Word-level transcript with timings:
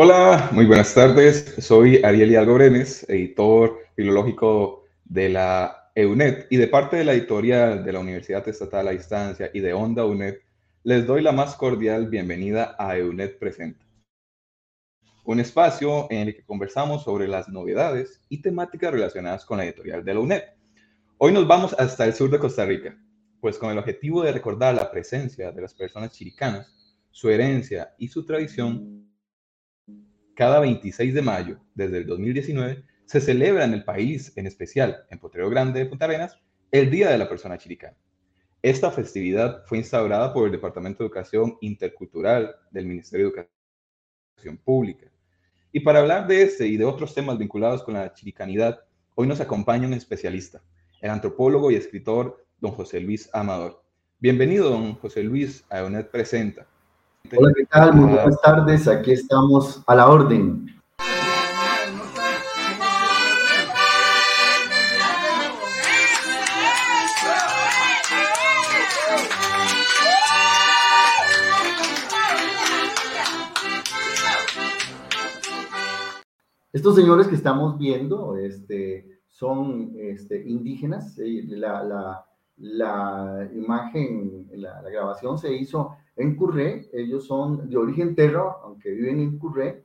Hola, 0.00 0.50
muy 0.52 0.64
buenas 0.64 0.94
tardes. 0.94 1.56
Soy 1.58 2.00
Ariel 2.04 2.30
Hidalgo 2.30 2.54
Brenes, 2.54 3.04
editor 3.08 3.80
filológico 3.96 4.84
de 5.04 5.28
la 5.28 5.90
EUNET 5.96 6.46
y 6.50 6.56
de 6.56 6.68
parte 6.68 6.94
de 6.94 7.04
la 7.04 7.14
editorial 7.14 7.84
de 7.84 7.92
la 7.92 7.98
Universidad 7.98 8.48
Estatal 8.48 8.86
a 8.86 8.92
Distancia 8.92 9.50
y 9.52 9.58
de 9.58 9.72
Onda 9.72 10.06
UNED, 10.06 10.36
les 10.84 11.04
doy 11.04 11.20
la 11.20 11.32
más 11.32 11.56
cordial 11.56 12.06
bienvenida 12.06 12.76
a 12.78 12.96
EUNET 12.96 13.40
Presenta, 13.40 13.84
un 15.24 15.40
espacio 15.40 16.06
en 16.10 16.28
el 16.28 16.36
que 16.36 16.44
conversamos 16.44 17.02
sobre 17.02 17.26
las 17.26 17.48
novedades 17.48 18.20
y 18.28 18.40
temáticas 18.40 18.92
relacionadas 18.92 19.44
con 19.44 19.58
la 19.58 19.64
editorial 19.64 20.04
de 20.04 20.14
la 20.14 20.20
UNED. 20.20 20.42
Hoy 21.16 21.32
nos 21.32 21.48
vamos 21.48 21.74
hasta 21.76 22.04
el 22.04 22.14
sur 22.14 22.30
de 22.30 22.38
Costa 22.38 22.64
Rica, 22.64 22.96
pues 23.40 23.58
con 23.58 23.72
el 23.72 23.78
objetivo 23.78 24.22
de 24.22 24.30
recordar 24.30 24.76
la 24.76 24.92
presencia 24.92 25.50
de 25.50 25.60
las 25.60 25.74
personas 25.74 26.12
chiricanas, 26.12 26.72
su 27.10 27.30
herencia 27.30 27.96
y 27.98 28.06
su 28.06 28.24
tradición, 28.24 29.07
cada 30.38 30.60
26 30.60 31.14
de 31.14 31.20
mayo, 31.20 31.58
desde 31.74 31.98
el 31.98 32.06
2019, 32.06 32.84
se 33.06 33.20
celebra 33.20 33.64
en 33.64 33.74
el 33.74 33.82
país, 33.82 34.32
en 34.36 34.46
especial 34.46 35.04
en 35.10 35.18
Potrero 35.18 35.50
Grande 35.50 35.80
de 35.80 35.86
Punta 35.86 36.04
Arenas, 36.04 36.38
el 36.70 36.92
Día 36.92 37.10
de 37.10 37.18
la 37.18 37.28
Persona 37.28 37.58
Chiricana. 37.58 37.96
Esta 38.62 38.92
festividad 38.92 39.64
fue 39.66 39.78
instaurada 39.78 40.32
por 40.32 40.46
el 40.46 40.52
Departamento 40.52 41.02
de 41.02 41.06
Educación 41.08 41.58
Intercultural 41.60 42.54
del 42.70 42.86
Ministerio 42.86 43.32
de 43.32 43.48
Educación 44.36 44.58
Pública. 44.58 45.10
Y 45.72 45.80
para 45.80 45.98
hablar 45.98 46.28
de 46.28 46.42
este 46.42 46.68
y 46.68 46.76
de 46.76 46.84
otros 46.84 47.16
temas 47.16 47.36
vinculados 47.36 47.82
con 47.82 47.94
la 47.94 48.14
chiricanidad, 48.14 48.78
hoy 49.16 49.26
nos 49.26 49.40
acompaña 49.40 49.88
un 49.88 49.94
especialista, 49.94 50.62
el 51.00 51.10
antropólogo 51.10 51.72
y 51.72 51.74
escritor 51.74 52.46
don 52.60 52.70
José 52.70 53.00
Luis 53.00 53.28
Amador. 53.32 53.82
Bienvenido, 54.20 54.70
don 54.70 54.94
José 54.94 55.24
Luis, 55.24 55.64
a 55.68 55.82
UNED 55.82 56.06
Presenta. 56.06 56.68
Hola, 57.36 57.52
¿qué 57.54 57.66
tal? 57.66 57.94
Muy 57.94 58.10
buenas 58.14 58.40
tardes. 58.40 58.88
Aquí 58.88 59.12
estamos 59.12 59.82
a 59.86 59.94
la 59.94 60.08
orden. 60.08 60.66
Estos 76.72 76.94
señores 76.96 77.28
que 77.28 77.34
estamos 77.34 77.76
viendo 77.78 78.36
este, 78.36 79.20
son 79.28 79.92
este, 79.96 80.48
indígenas. 80.48 81.18
Eh, 81.18 81.44
la, 81.48 81.82
la, 81.82 82.27
la 82.58 83.48
imagen, 83.54 84.48
la, 84.52 84.82
la 84.82 84.90
grabación 84.90 85.38
se 85.38 85.52
hizo 85.52 85.96
en 86.16 86.34
Curré, 86.34 86.88
ellos 86.92 87.26
son 87.26 87.68
de 87.70 87.76
origen 87.76 88.14
terra, 88.14 88.56
aunque 88.64 88.90
viven 88.90 89.20
en 89.20 89.38
Curré, 89.38 89.84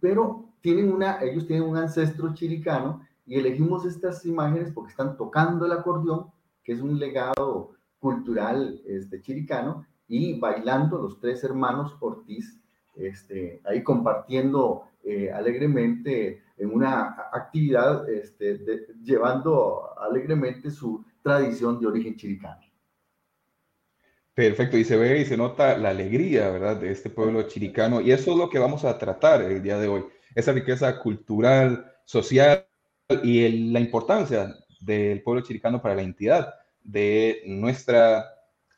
pero 0.00 0.48
tienen 0.60 0.92
una, 0.92 1.20
ellos 1.22 1.46
tienen 1.46 1.68
un 1.68 1.76
ancestro 1.76 2.32
chiricano 2.34 3.02
y 3.26 3.36
elegimos 3.36 3.84
estas 3.84 4.24
imágenes 4.24 4.72
porque 4.72 4.90
están 4.90 5.16
tocando 5.16 5.66
el 5.66 5.72
acordeón, 5.72 6.30
que 6.64 6.72
es 6.72 6.80
un 6.80 6.98
legado 6.98 7.72
cultural 7.98 8.80
este, 8.86 9.20
chiricano, 9.20 9.86
y 10.06 10.38
bailando 10.38 10.98
los 10.98 11.20
tres 11.20 11.44
hermanos 11.44 11.94
Ortiz, 12.00 12.58
este, 12.96 13.60
ahí 13.66 13.82
compartiendo 13.82 14.84
eh, 15.04 15.30
alegremente 15.30 16.42
en 16.56 16.72
una 16.72 17.28
actividad, 17.32 18.08
este, 18.08 18.58
llevando 19.02 19.98
alegremente 19.98 20.70
su 20.70 21.04
tradición 21.28 21.80
de 21.80 21.86
origen 21.86 22.16
chiricano. 22.16 22.60
Perfecto, 24.34 24.78
y 24.78 24.84
se 24.84 24.96
ve 24.96 25.20
y 25.20 25.24
se 25.24 25.36
nota 25.36 25.76
la 25.76 25.90
alegría, 25.90 26.48
¿verdad?, 26.50 26.76
de 26.76 26.92
este 26.92 27.10
pueblo 27.10 27.42
chiricano. 27.42 28.00
Y 28.00 28.12
eso 28.12 28.32
es 28.32 28.36
lo 28.38 28.48
que 28.48 28.58
vamos 28.58 28.84
a 28.84 28.96
tratar 28.96 29.42
el 29.42 29.62
día 29.62 29.78
de 29.78 29.88
hoy, 29.88 30.04
esa 30.34 30.52
riqueza 30.52 30.98
cultural, 31.00 31.92
social 32.04 32.64
y 33.22 33.70
la 33.72 33.80
importancia 33.80 34.54
del 34.80 35.22
pueblo 35.22 35.42
chiricano 35.42 35.82
para 35.82 35.96
la 35.96 36.02
entidad 36.02 36.54
de 36.84 37.42
nuestra 37.46 38.26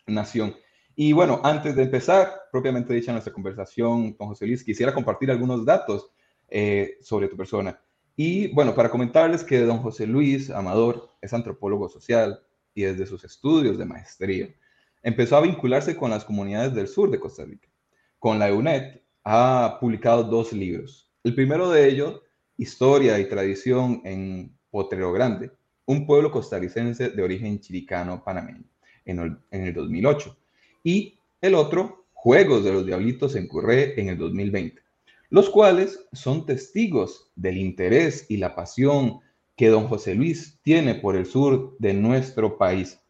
nación. 0.07 0.57
Y 0.97 1.13
bueno, 1.13 1.41
antes 1.45 1.77
de 1.77 1.83
empezar, 1.83 2.33
propiamente 2.51 2.95
dicha 2.95 3.13
nuestra 3.13 3.33
conversación 3.33 4.15
con 4.15 4.29
José 4.29 4.47
Luis, 4.47 4.65
quisiera 4.65 4.95
compartir 4.95 5.31
algunos 5.31 5.65
datos 5.65 6.11
eh, 6.49 6.97
sobre 7.01 7.29
tu 7.29 7.37
persona. 7.37 7.81
Y 8.23 8.49
bueno, 8.49 8.75
para 8.75 8.91
comentarles 8.91 9.43
que 9.43 9.61
don 9.61 9.79
José 9.79 10.07
Luis 10.07 10.51
Amador 10.51 11.09
es 11.23 11.33
antropólogo 11.33 11.89
social 11.89 12.39
y 12.75 12.83
desde 12.83 13.07
sus 13.07 13.25
estudios 13.25 13.79
de 13.79 13.87
maestría 13.87 14.55
empezó 15.03 15.39
a 15.39 15.41
vincularse 15.41 15.97
con 15.97 16.11
las 16.11 16.27
comunidades 16.27 16.75
del 16.75 16.87
sur 16.87 17.11
de 17.11 17.19
Costa 17.19 17.47
Rica. 17.47 17.71
Con 18.19 18.39
la 18.39 18.53
UNED 18.53 19.01
ha 19.25 19.79
publicado 19.81 20.25
dos 20.25 20.53
libros. 20.53 21.11
El 21.25 21.35
primero 21.35 21.71
de 21.71 21.89
ellos, 21.89 22.21
Historia 22.59 23.19
y 23.19 23.27
Tradición 23.27 24.03
en 24.05 24.55
Potrero 24.71 25.13
Grande, 25.13 25.51
un 25.87 26.05
pueblo 26.05 26.31
costarricense 26.31 27.09
de 27.09 27.23
origen 27.23 27.59
chiricano 27.59 28.23
panameño, 28.23 28.69
en 29.07 29.19
el, 29.19 29.39
en 29.51 29.65
el 29.65 29.73
2008. 29.73 30.37
Y 30.85 31.19
el 31.41 31.55
otro, 31.55 32.05
Juegos 32.13 32.65
de 32.65 32.73
los 32.75 32.85
Diablitos 32.85 33.35
en 33.35 33.49
Curré, 33.49 33.99
en 33.99 34.11
el 34.11 34.19
2020, 34.19 34.83
los 35.31 35.49
cuales 35.49 36.07
son 36.13 36.45
testigos 36.45 37.31
del 37.37 37.57
interés 37.57 38.27
y 38.29 38.37
la 38.37 38.55
pasión 38.57 39.21
que 39.57 39.69
don 39.69 39.87
José 39.87 40.15
Luis 40.15 40.59
tiene 40.63 40.97
por 40.97 41.17
el 41.17 41.25
sur 41.25 41.77
de 41.79 41.95
nuestro 41.95 42.59
país. 42.59 43.01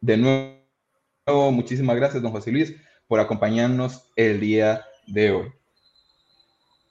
De 0.00 0.16
nuevo, 0.16 1.50
muchísimas 1.50 1.96
gracias, 1.96 2.22
don 2.22 2.32
José 2.32 2.52
Luis, 2.52 2.74
por 3.06 3.18
acompañarnos 3.18 4.10
el 4.14 4.40
día 4.40 4.84
de 5.06 5.30
hoy. 5.32 5.48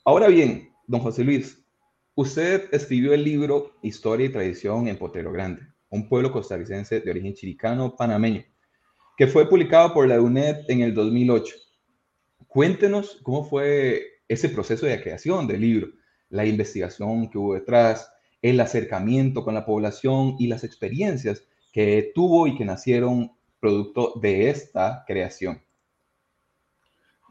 Ahora 0.04 0.28
bien, 0.28 0.74
don 0.88 1.02
José 1.02 1.24
Luis, 1.24 1.64
usted 2.16 2.68
escribió 2.72 3.14
el 3.14 3.24
libro 3.24 3.74
Historia 3.84 4.26
y 4.26 4.32
Tradición 4.32 4.88
en 4.88 4.98
Potero 4.98 5.32
Grande, 5.32 5.62
un 5.90 6.10
pueblo 6.10 6.32
costarricense 6.32 7.00
de 7.00 7.12
origen 7.12 7.36
chiricano 7.36 7.96
panameño, 7.96 8.44
que 9.18 9.28
fue 9.28 9.48
publicado 9.48 9.94
por 9.94 10.08
la 10.08 10.20
UNED 10.20 10.66
en 10.68 10.82
el 10.82 10.96
2008. 10.96 11.56
Cuéntenos 12.48 13.20
cómo 13.22 13.44
fue 13.44 14.17
ese 14.28 14.50
proceso 14.50 14.86
de 14.86 15.02
creación 15.02 15.48
del 15.48 15.62
libro, 15.62 15.88
la 16.30 16.46
investigación 16.46 17.30
que 17.30 17.38
hubo 17.38 17.54
detrás, 17.54 18.12
el 18.42 18.60
acercamiento 18.60 19.44
con 19.44 19.54
la 19.54 19.66
población 19.66 20.36
y 20.40 20.48
las 20.48 20.64
experiencias 20.64 21.44
que 21.72 22.12
tuvo 22.14 22.48
y 22.48 22.56
que 22.56 22.66
nacieron 22.66 23.32
producto 23.60 24.14
de 24.22 24.50
esta 24.50 25.04
creación. 25.08 25.62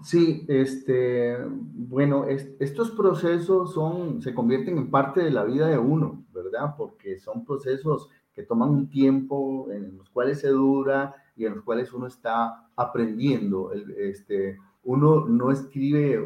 Sí, 0.03 0.45
este, 0.49 1.39
bueno, 1.49 2.27
estos 2.29 2.91
procesos 2.91 3.73
son, 3.73 4.21
se 4.21 4.35
convierten 4.35 4.77
en 4.77 4.91
parte 4.91 5.23
de 5.23 5.31
la 5.31 5.45
vida 5.45 5.69
de 5.69 5.79
uno, 5.79 6.27
¿verdad? 6.35 6.75
Porque 6.77 7.19
son 7.19 7.47
procesos 7.47 8.11
que 8.35 8.43
toman 8.43 8.69
un 8.69 8.91
tiempo, 8.91 9.69
en 9.73 9.97
los 9.97 10.11
cuales 10.11 10.41
se 10.41 10.49
dura 10.49 11.15
y 11.35 11.47
en 11.47 11.55
los 11.55 11.65
cuales 11.65 11.91
uno 11.95 12.07
está 12.07 12.69
aprendiendo. 12.77 13.73
Este, 13.73 14.59
uno 14.87 15.27
no 15.27 15.51
escribe, 15.51 16.25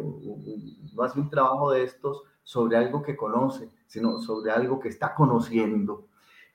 no 0.94 1.02
hace 1.02 1.18
un 1.18 1.30
trabajo 1.30 1.72
de 1.72 1.82
estos 1.82 2.22
sobre 2.42 2.76
algo 2.76 3.02
que 3.02 3.16
conoce, 3.16 3.70
sino 3.86 4.20
sobre 4.20 4.50
algo 4.50 4.78
que 4.78 4.90
está 4.90 5.14
conociendo. 5.14 6.06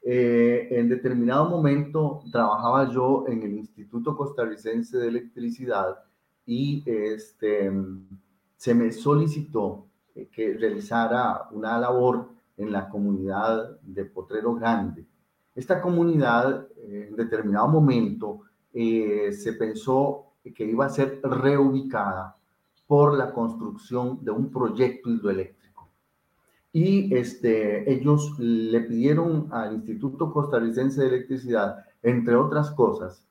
Eh, 0.04 0.68
en 0.70 0.88
determinado 0.88 1.50
momento 1.50 2.22
trabajaba 2.32 2.92
yo 2.92 3.26
en 3.28 3.42
el 3.42 3.54
Instituto 3.54 4.16
Costarricense 4.16 4.98
de 4.98 5.08
Electricidad 5.08 5.98
y 6.46 6.84
este, 6.86 7.72
se 8.56 8.76
me 8.76 8.92
solicitó 8.92 9.88
que 10.32 10.54
realizara 10.54 11.50
una 11.52 11.80
labor 11.80 12.30
en 12.56 12.72
la 12.72 12.88
comunidad 12.88 13.80
de 13.82 14.06
Potrero 14.06 14.54
Grande. 14.54 15.06
Esta 15.56 15.82
comunidad 15.82 16.68
en 16.78 17.16
determinado 17.16 17.68
momento 17.68 18.42
eh, 18.72 19.32
se 19.34 19.54
pensó 19.54 20.25
que 20.54 20.66
iba 20.66 20.86
a 20.86 20.90
ser 20.90 21.20
reubicada 21.24 22.36
por 22.88 23.18
la 23.18 23.32
construcción 23.32 24.20
de 24.24 24.32
un 24.32 24.52
proyecto 24.52 25.10
hidroeléctrico 25.10 25.66
y 26.76 27.16
este, 27.16 27.90
ellos 27.90 28.38
le 28.38 28.82
pidieron 28.82 29.48
al 29.50 29.76
Instituto 29.76 30.30
Costarricense 30.34 31.00
de 31.00 31.08
Electricidad, 31.08 31.86
entre 32.04 32.36
otras 32.36 32.70
cosas, 32.72 33.26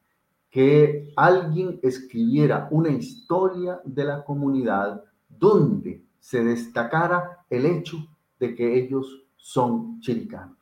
que 0.50 1.12
alguien 1.14 1.78
escribiera 1.82 2.69
una 2.70 2.88
historia 2.88 3.82
de 3.84 4.05
la 4.05 4.25
comunidad 4.25 5.05
donde 5.28 6.02
se 6.19 6.43
destacara 6.43 7.44
el 7.50 7.67
hecho 7.67 7.99
de 8.40 8.55
que 8.55 8.78
ellos 8.78 9.26
son 9.37 10.00
chiricanos. 10.00 10.56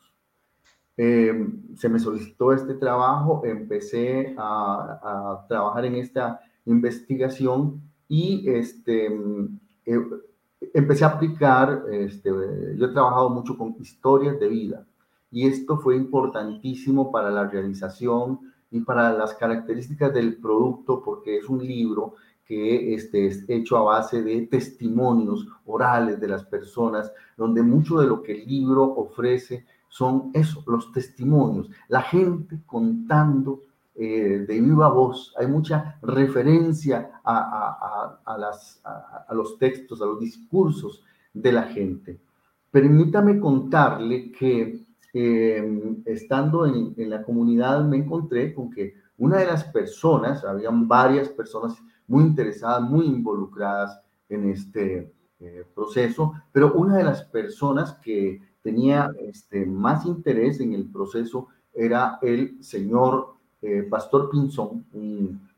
Em, 0.97 1.75
se 1.75 1.89
me 1.89 1.99
solicitó 1.99 2.53
este 2.53 2.75
trabajo, 2.75 3.43
empecé 3.45 4.35
a, 4.37 5.45
trabajar 5.49 5.87
en 5.87 5.95
esta 5.97 6.41
investigación 6.67 7.81
y 8.09 8.49
este, 8.49 9.07
eh, 9.87 10.01
empecé 10.75 11.05
a 11.05 11.09
aplicar, 11.09 11.85
este, 11.91 12.31
yo 12.77 12.87
he 12.87 12.93
trabajado 12.93 13.31
mucho 13.31 13.57
con 13.57 13.75
historias 13.81 14.39
de 14.39 14.49
vida 14.49 14.87
y 15.31 15.47
esto 15.47 15.79
fue 15.79 15.97
importantísimo 15.97 17.11
para 17.11 17.31
la 17.31 17.49
realización 17.49 18.41
y 18.71 18.81
para 18.81 19.15
las 19.15 19.35
características 19.35 20.13
del 20.13 20.37
producto 20.37 21.03
porque 21.03 21.39
es 21.39 21.49
un 21.49 21.67
libro 21.67 22.15
que 22.45 22.95
este, 22.95 23.29
es 23.29 23.49
hecho 23.49 23.79
a 23.79 23.83
base 23.83 24.23
de 24.23 24.47
testimonios 24.47 25.47
orales 25.65 26.21
de 26.21 26.29
las 26.29 26.45
personas, 26.45 27.11
donde 27.37 27.63
mucho 27.63 27.99
de 27.99 28.07
lo 28.07 28.23
que 28.23 28.43
el 28.43 28.47
libro 28.47 28.83
ofrece 28.83 29.65
son 29.93 30.31
eso, 30.33 30.65
los 30.67 30.91
testimonios, 30.91 31.69
la 31.89 32.01
gente 32.01 32.63
contando 32.65 33.61
eh, 33.95 34.47
de 34.49 34.61
viva 34.63 34.89
voz. 34.89 35.35
Hay 35.39 35.47
mucha 35.47 35.99
referencia 36.01 37.21
a, 37.23 38.37
las, 38.39 38.81
a, 38.85 39.35
los 39.35 39.59
textos, 39.59 40.01
a 40.01 40.07
los 40.07 40.19
discursos 40.19 41.05
de 41.35 41.53
la 41.53 41.65
gente. 41.65 42.19
Permítame 42.71 43.39
contarle 43.39 44.33
que 44.33 44.83
eh, 45.13 46.01
estando 46.07 46.65
en, 46.65 46.95
en, 46.97 47.11
la 47.11 47.23
comunidad 47.23 47.85
me 47.85 47.99
encontré 47.99 48.55
con 48.55 48.71
que 48.71 48.95
una 49.19 49.37
de 49.41 49.47
las 49.47 49.65
personas, 49.65 50.43
habían 50.43 50.89
varias 50.89 51.29
personas 51.29 51.77
muy 52.07 52.25
interesadas, 52.25 52.81
muy 52.81 53.05
involucradas 53.05 54.01
en 54.31 54.49
este 54.49 55.13
eh, 55.39 55.67
proceso, 55.75 56.33
pero 56.51 56.73
una 56.73 56.97
de 56.97 57.05
las 57.05 57.25
personas 57.25 57.93
que 57.95 58.41
tenía 58.63 59.11
este, 59.21 59.67
más 59.67 60.07
interés 60.07 60.61
en 60.61 60.73
el 60.73 60.87
proceso 60.87 61.49
era 61.75 62.19
el 62.23 62.63
señor 62.63 63.35
eh, 63.61 63.87
Pastor 63.89 64.31
Pinzón, 64.31 64.85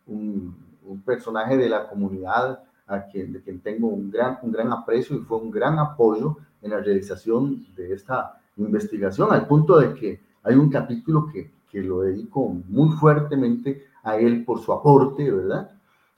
un, 0.06 0.64
personaje 1.04 1.56
de 1.56 1.68
la 1.68 1.88
comunidad 1.88 2.62
a 2.86 3.06
quien, 3.06 3.32
de 3.32 3.40
quien 3.40 3.60
tengo 3.60 3.88
un 3.88 4.10
gran, 4.10 4.38
un 4.42 4.52
gran 4.52 4.70
aprecio 4.72 5.16
y 5.16 5.20
fue 5.20 5.38
un 5.38 5.50
gran 5.50 5.78
apoyo 5.78 6.36
en 6.62 6.70
la 6.70 6.80
realización 6.80 7.66
de 7.74 7.94
esta 7.94 8.40
investigación, 8.56 9.32
al 9.32 9.46
punto 9.46 9.78
de 9.78 9.94
que 9.94 10.20
hay 10.42 10.54
un 10.54 10.70
capítulo 10.70 11.26
que, 11.32 11.50
que 11.70 11.82
lo 11.82 12.02
dedico 12.02 12.48
muy 12.68 12.90
fuertemente 12.96 13.86
a 14.02 14.18
él 14.18 14.44
por 14.44 14.60
su 14.60 14.72
aporte, 14.72 15.30
¿verdad? 15.30 15.70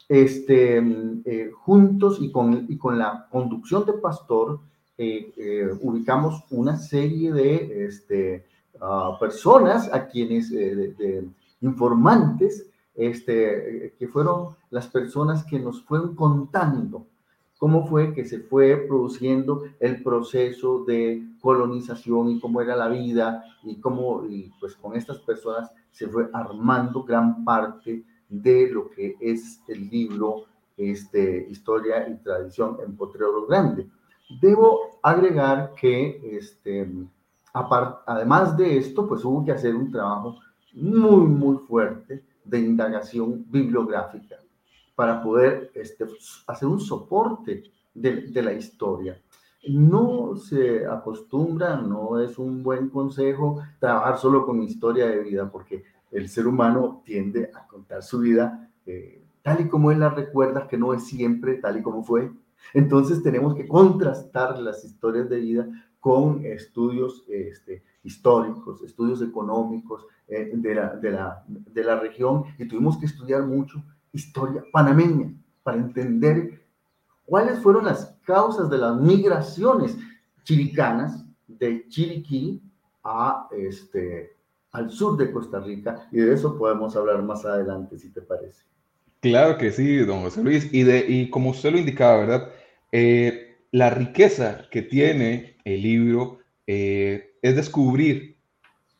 Este, 0.09 0.79
eh, 1.25 1.51
juntos 1.53 2.19
y 2.21 2.31
con, 2.31 2.67
y 2.69 2.77
con 2.77 2.99
la 2.99 3.27
conducción 3.31 3.85
de 3.87 3.95
Pastor, 3.95 4.61
eh, 4.99 5.33
eh, 5.37 5.71
ubicamos 5.81 6.45
una 6.51 6.77
serie 6.77 7.33
de 7.33 7.87
este, 7.87 8.47
ah, 8.81 9.17
personas 9.21 9.93
a 9.93 10.07
quienes, 10.07 10.51
eh, 10.53 10.95
de, 10.97 11.29
informantes, 11.61 12.69
este, 12.95 13.95
que 13.99 14.09
fueron 14.09 14.57
las 14.71 14.87
personas 14.89 15.45
que 15.45 15.59
nos 15.59 15.83
fueron 15.83 16.15
contando 16.15 17.07
cómo 17.59 17.87
fue 17.87 18.13
que 18.13 18.25
se 18.25 18.41
fue 18.41 18.77
produciendo 18.87 19.65
el 19.81 20.03
proceso 20.03 20.85
de 20.85 21.23
colonización 21.41 22.31
y 22.31 22.41
cómo 22.41 22.61
era 22.61 22.77
la 22.77 22.89
vida 22.89 23.45
y 23.63 23.77
cómo, 23.77 24.27
y 24.29 24.53
pues 24.61 24.75
con 24.77 24.97
estas 24.97 25.19
personas 25.19 25.71
se 25.91 26.09
fue 26.09 26.29
armando 26.33 27.03
gran 27.03 27.45
parte 27.45 28.05
de 28.29 28.71
lo 28.71 28.91
que 28.91 29.17
es 29.21 29.61
el 29.69 29.89
libro 29.89 30.45
este, 30.77 31.47
Historia 31.51 32.07
y 32.09 32.17
Tradición 32.17 32.79
en 32.85 32.97
Potrero 32.97 33.47
Grande. 33.47 33.87
Debo 34.29 34.99
agregar 35.03 35.73
que, 35.75 36.37
este, 36.37 36.91
además 37.53 38.57
de 38.57 38.79
esto, 38.79 39.07
pues 39.07 39.25
hubo 39.25 39.45
que 39.45 39.53
hacer 39.53 39.75
un 39.75 39.91
trabajo 39.91 40.39
muy, 40.73 41.27
muy 41.27 41.59
fuerte 41.59 42.25
de 42.45 42.59
indagación 42.59 43.45
bibliográfica 43.49 44.37
para 44.95 45.23
poder 45.23 45.71
este, 45.75 46.07
hacer 46.47 46.69
un 46.69 46.81
soporte 46.81 47.65
de, 47.95 48.43
la 48.43 48.53
historia. 48.53 49.21
No 49.69 50.37
se 50.37 50.87
acostumbra, 50.87 51.77
no 51.77 52.21
es 52.21 52.39
un 52.39 52.63
buen 52.63 52.89
consejo 52.89 53.63
trabajar 53.79 54.19
solo 54.19 54.47
con 54.47 54.63
historia 54.63 55.07
de 55.07 55.21
vida, 55.21 55.51
porque 55.51 55.85
el 56.11 56.29
ser 56.29 56.47
humano 56.47 57.03
tiende 57.05 57.51
a 57.55 57.67
contar 57.67 58.03
su 58.03 58.21
vida 58.21 58.71
eh, 58.87 59.23
tal 59.43 59.61
y 59.61 59.69
como 59.69 59.91
él 59.91 60.01
la 60.01 60.11
recuerda, 60.11 60.67
que 60.67 60.79
no 60.79 60.95
es 60.95 61.07
siempre 61.07 61.55
tal 61.55 61.79
y 61.79 61.83
como 61.83 62.03
fue, 62.03 62.31
entonces 62.75 63.23
tenemos 63.23 63.55
que 63.55 63.67
contrastar 63.67 64.59
las 64.59 64.85
historias 64.85 65.29
de 65.29 65.41
vida 65.41 65.69
con 66.01 66.45
estudios 66.45 67.25
este, 67.29 67.83
históricos, 68.05 68.83
estudios 68.83 69.23
económicos 69.23 70.07
eh, 70.29 70.53
de, 70.55 70.75
la, 71.83 72.01
región 72.01 72.45
y 72.59 72.69
tuvimos 72.69 72.99
que 72.99 73.07
estudiar 73.07 73.43
mucho 73.43 73.83
historia 74.13 74.65
panameña 74.73 75.35
para 75.63 75.79
entender 75.79 76.65
cuáles 77.25 77.59
fueron 77.59 77.87
las 77.87 78.17
causas 78.25 78.71
de 78.71 78.79
las 78.79 79.01
migraciones 79.01 79.99
chiricanas 80.45 81.25
de 81.49 81.87
Chiriquí 81.89 82.63
este, 83.51 84.37
al 84.73 84.91
sur 84.91 85.17
de 85.17 85.33
Costa 85.33 85.61
Rica 85.61 86.09
y 86.13 86.19
de 86.19 86.35
eso 86.35 86.57
podemos 86.57 86.95
hablar 86.97 87.23
más 87.23 87.45
adelante 87.45 87.99
si 87.99 88.13
te 88.13 88.21
parece. 88.21 88.63
Claro 89.27 89.59
que 89.59 89.73
sí, 89.73 89.97
don 89.99 90.21
José 90.21 90.41
Luis. 90.41 90.69
Y, 90.73 90.85
de, 90.85 91.05
y 91.09 91.31
como 91.31 91.51
usted 91.51 91.73
lo 91.73 91.79
indicaba, 91.79 92.19
¿verdad? 92.19 92.53
Eh, 92.93 93.57
la 93.73 93.91
riqueza 93.91 94.69
que 94.71 94.83
tiene 94.83 95.57
el 95.65 95.83
libro 95.83 96.39
eh, 96.65 97.33
es 97.43 97.57
descubrir 97.57 98.37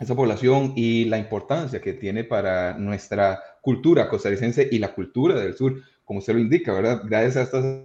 esa 0.01 0.17
población 0.17 0.73
y 0.75 1.05
la 1.05 1.19
importancia 1.19 1.81
que 1.81 1.93
tiene 1.93 2.25
para 2.25 2.77
nuestra 2.77 3.41
cultura 3.63 4.09
costarricense 4.09 4.69
y 4.69 4.81
la 4.81 4.93
cultura 4.95 5.39
del 5.39 5.55
sur, 5.55 5.81
como 6.05 6.19
usted 6.19 6.35
lo 6.35 6.41
indica, 6.41 6.73
¿verdad? 6.73 7.03
Gracias 7.05 7.37
a 7.37 7.43
estas 7.43 7.85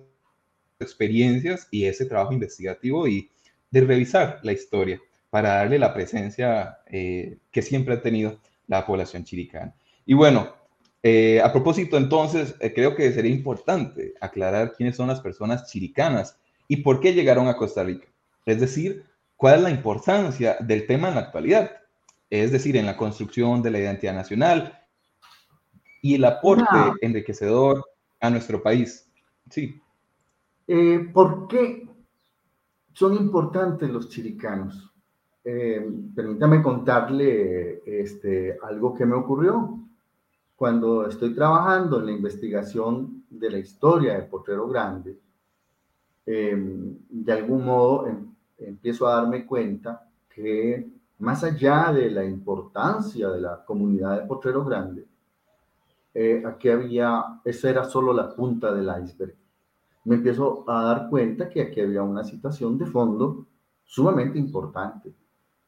experiencias 0.80 1.68
y 1.70 1.86
ese 1.86 2.08
trabajo 2.08 2.34
investigativo 2.34 3.08
y 3.08 3.30
de 3.70 3.82
revisar 3.82 4.40
la 4.42 4.54
historia 4.54 5.00
para 5.30 5.58
darle 5.58 5.78
la 5.78 5.94
presencia 5.94 6.80
eh, 6.88 7.38
que 7.52 7.62
siempre 7.62 7.94
ha 7.94 8.02
tenido 8.02 8.40
la 8.66 8.84
población 8.84 9.26
chiricana. 9.26 9.76
Y 10.08 10.16
bueno, 10.16 10.61
eh, 11.04 11.42
a 11.42 11.52
propósito, 11.52 11.98
entonces, 11.98 12.56
eh, 12.60 12.74
creo 12.74 12.96
que 12.96 13.12
sería 13.12 13.32
importante 13.32 14.14
aclarar 14.22 14.74
quiénes 14.74 14.96
son 14.96 15.08
las 15.08 15.20
personas 15.20 15.72
chiricanas 15.72 16.40
y 16.68 16.78
por 16.78 17.00
qué 17.00 17.14
llegaron 17.14 17.48
a 17.48 17.58
Costa 17.58 17.84
Rica. 17.84 18.08
Es 18.46 18.60
decir, 18.60 19.04
cuál 19.36 19.56
es 19.56 19.62
la 19.64 19.72
importancia 19.72 20.58
del 20.60 20.86
tema 20.86 21.10
en 21.10 21.16
la 21.16 21.22
actualidad, 21.22 21.72
es 22.30 22.52
decir, 22.52 22.78
en 22.78 22.86
la 22.86 22.98
construcción 22.98 23.64
de 23.64 23.72
la 23.72 23.80
identidad 23.80 24.14
nacional 24.14 24.80
y 26.04 26.16
el 26.16 26.26
aporte 26.26 26.78
enriquecedor 27.02 27.84
a 28.20 28.30
nuestro 28.30 28.62
país. 28.62 29.12
Sí. 29.50 29.82
Eh, 30.68 31.10
¿Por 31.12 31.48
qué 31.48 31.88
son 32.94 33.16
importantes 33.16 33.90
los 33.90 34.10
chiricanos? 34.10 34.88
permítame 35.44 36.62
contarle 36.62 37.82
este, 37.84 38.60
algo 38.62 38.94
que 38.94 39.08
me 39.08 39.16
ocurrió 39.16 39.82
cuando 40.62 41.08
estoy 41.08 41.34
trabajando 41.34 42.00
en 42.00 42.06
la 42.06 42.12
investigación 42.12 43.24
de 43.32 43.50
la 43.50 43.58
historia 43.58 44.14
de 44.14 44.28
Potrero 44.28 44.68
Grande, 44.68 45.18
em, 46.24 47.00
de 47.10 47.34
algún 47.34 47.66
modo 47.66 48.06
em, 48.06 48.32
empiezo 48.60 49.08
a 49.08 49.16
darme 49.16 49.48
cuenta 49.48 50.08
que 50.30 50.88
más 51.18 51.44
allá 51.44 51.92
de 51.92 52.12
la 52.12 52.24
importancia 52.24 53.30
de 53.30 53.42
la 53.42 53.66
comunidad 53.66 54.22
de 54.22 54.28
Potrero 54.28 54.64
Grande, 54.64 55.08
eh, 56.14 56.44
aquí 56.46 56.70
había, 56.70 57.42
esa 57.44 57.68
era 57.72 57.84
solo 57.86 58.14
la 58.14 58.30
punta 58.36 58.72
del 58.72 58.92
iceberg. 59.04 59.34
Me 60.06 60.18
empiezo 60.18 60.64
a 60.70 60.84
dar 60.84 61.10
cuenta 61.10 61.50
que 61.50 61.64
aquí 61.64 61.82
había 61.82 62.04
una 62.04 62.24
situación 62.24 62.78
de 62.78 62.86
fondo 62.86 63.48
sumamente 63.84 64.38
importante, 64.38 65.12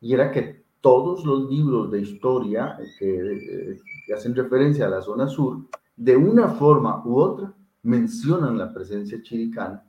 y 0.02 0.14
era 0.14 0.30
que 0.32 0.63
todos 0.84 1.24
los 1.24 1.50
libros 1.50 1.90
de 1.92 2.02
historia 2.02 2.78
que, 3.00 3.16
eh, 3.16 3.82
que 4.06 4.14
hacen 4.14 4.36
referencia 4.36 4.86
a 4.86 4.90
la 4.90 5.02
zona 5.02 5.30
sur, 5.30 5.60
de 5.96 6.18
una 6.18 6.50
forma 6.50 7.02
u 7.06 7.20
otra, 7.20 7.54
mencionan 7.84 8.58
la 8.58 8.74
presencia 8.74 9.22
chiricana, 9.24 9.82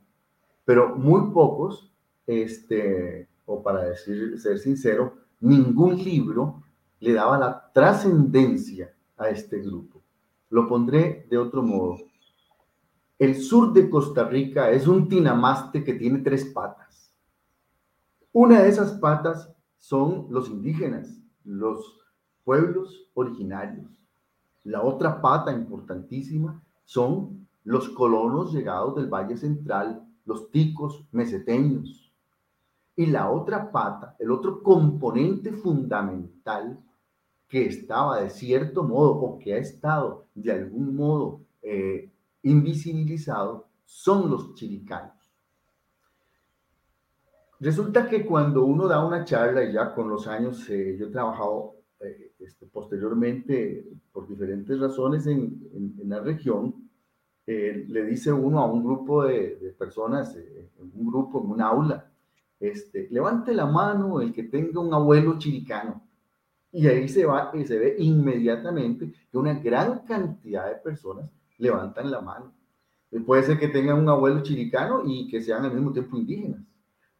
pero 0.63 0.95
muy 0.95 1.33
pocos, 1.33 1.91
este, 2.25 3.27
o 3.45 3.61
para 3.61 3.83
decir, 3.83 4.39
ser 4.39 4.57
sincero, 4.57 5.17
ningún 5.41 6.01
libro 6.01 6.63
le 7.01 7.11
daba 7.11 7.37
la 7.37 7.71
trascendencia 7.73 8.95
a 9.17 9.27
este 9.27 9.59
grupo. 9.59 10.01
Lo 10.49 10.65
pondré 10.65 11.27
de 11.29 11.37
otro 11.37 11.61
modo. 11.61 11.97
El 13.19 13.35
sur 13.35 13.73
de 13.73 13.89
Costa 13.89 14.23
Rica 14.23 14.71
es 14.71 14.87
un 14.87 15.09
tinamaste 15.09 15.83
que 15.83 15.95
tiene 15.95 16.19
tres 16.19 16.45
patas. 16.45 17.13
Una 18.31 18.61
de 18.61 18.69
esas 18.69 18.93
patas 18.93 19.54
son 19.87 20.25
los 20.31 20.49
indígenas, 20.49 21.21
los 21.43 21.99
pueblos 22.43 23.07
originarios. 23.13 23.85
La 24.63 24.81
otra 24.81 25.21
pata 25.21 25.51
importantísima 25.51 26.59
son 26.85 27.47
los 27.63 27.89
colonos 27.89 28.51
llegados 28.51 28.95
del 28.95 29.05
Valle 29.05 29.37
Central 29.37 30.03
los 30.25 30.49
ticos 30.49 31.05
meseteños. 31.11 32.11
Y 32.95 33.05
la 33.05 33.29
otra 33.29 33.71
pata, 33.71 34.15
el 34.17 34.31
otro 34.31 34.63
componente 34.63 35.51
fundamental 35.51 36.79
que 37.47 37.67
estaba 37.67 38.21
de 38.21 38.31
cierto 38.31 38.81
modo 38.81 39.11
o 39.11 39.37
que 39.37 39.53
ha 39.53 39.57
estado 39.57 40.25
de 40.33 40.51
algún 40.51 40.95
modo 40.95 41.41
eh, 41.61 42.11
invisibilizado 42.41 43.67
son 43.83 44.31
los 44.31 44.55
chiricanos. 44.55 45.24
Resulta 47.59 48.09
que 48.09 48.25
cuando 48.25 48.65
uno 48.65 48.87
da 48.87 49.05
una 49.05 49.23
charla, 49.23 49.63
y 49.63 49.73
ya 49.73 49.93
con 49.93 50.09
los 50.09 50.27
años 50.27 50.69
eh, 50.69 50.97
yo 50.99 51.07
he 51.07 51.09
trabajado 51.09 51.75
eh, 52.01 52.33
este, 52.39 52.65
posteriormente 52.65 53.85
por 54.11 54.27
diferentes 54.27 54.79
razones 54.79 55.25
en, 55.27 55.95
la 56.05 56.19
región, 56.19 56.89
le 57.47 58.05
dice 58.05 58.31
uno 58.31 58.59
a 58.59 58.65
un 58.65 58.83
grupo 58.83 59.23
de, 59.23 59.75
personas, 59.77 60.35
en 60.35 60.91
un 60.95 61.07
grupo, 61.07 61.43
en 61.43 61.51
un 61.51 61.61
aula, 61.61 62.11
este, 62.59 63.07
levante 63.11 63.53
la 63.53 63.65
mano 63.65 64.21
el 64.21 64.33
que 64.33 64.43
tenga 64.43 64.79
un 64.79 64.93
abuelo 64.93 65.37
chiricano. 65.37 66.01
Y 66.71 66.87
ahí 66.87 67.07
se 67.07 67.25
va 67.25 67.51
y 67.53 67.63
se 67.65 67.79
ve 67.79 67.95
inmediatamente 67.99 69.13
que 69.31 69.37
una 69.37 69.53
gran 69.53 69.99
cantidad 69.99 70.67
de 70.67 70.75
personas 70.75 71.29
levantan 71.57 72.11
la 72.11 72.21
mano. 72.21 72.53
Puede 73.25 73.43
ser 73.43 73.57
que 73.57 73.69
tengan 73.69 73.99
un 73.99 74.09
abuelo 74.09 74.43
chiricano 74.43 75.03
y 75.05 75.27
que 75.29 75.41
sean 75.41 75.63
al 75.63 75.73
mismo 75.73 75.93
tiempo 75.93 76.17
indígenas. 76.17 76.59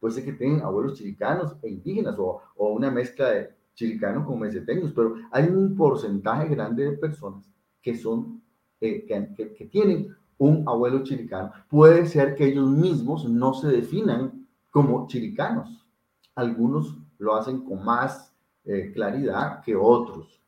Puede 0.00 0.14
ser 0.14 0.24
que 0.24 0.32
tengan 0.32 0.62
abuelos 0.62 0.94
chiricanos 0.94 1.56
e 1.62 1.70
indígenas 1.70 2.18
o, 2.18 2.40
o 2.56 2.68
una 2.68 2.90
mezcla 2.90 3.30
de 3.30 3.50
chiricanos 3.74 4.26
con 4.26 4.38
meseteños, 4.38 4.92
pero 4.92 5.16
hay 5.30 5.44
un 5.44 5.74
porcentaje 5.76 6.48
grande 6.48 6.84
de 6.84 6.96
personas 6.96 7.50
que 7.82 7.96
son, 7.96 8.42
eh, 8.80 9.04
que, 9.06 9.54
que 9.54 9.66
tienen 9.66 10.14
un 10.38 10.64
abuelo 10.66 11.02
chiricano. 11.02 11.52
Puede 11.68 12.06
ser 12.06 12.34
que 12.34 12.46
ellos 12.46 12.68
mismos 12.70 13.28
no 13.28 13.54
se 13.54 13.68
definan 13.68 14.46
como 14.70 15.06
chiricanos. 15.06 15.86
Algunos 16.34 16.96
lo 17.18 17.34
hacen 17.34 17.64
con 17.64 17.84
más 17.84 18.34
eh, 18.64 18.90
claridad 18.92 19.62
que 19.62 19.74
otros. 19.76 20.40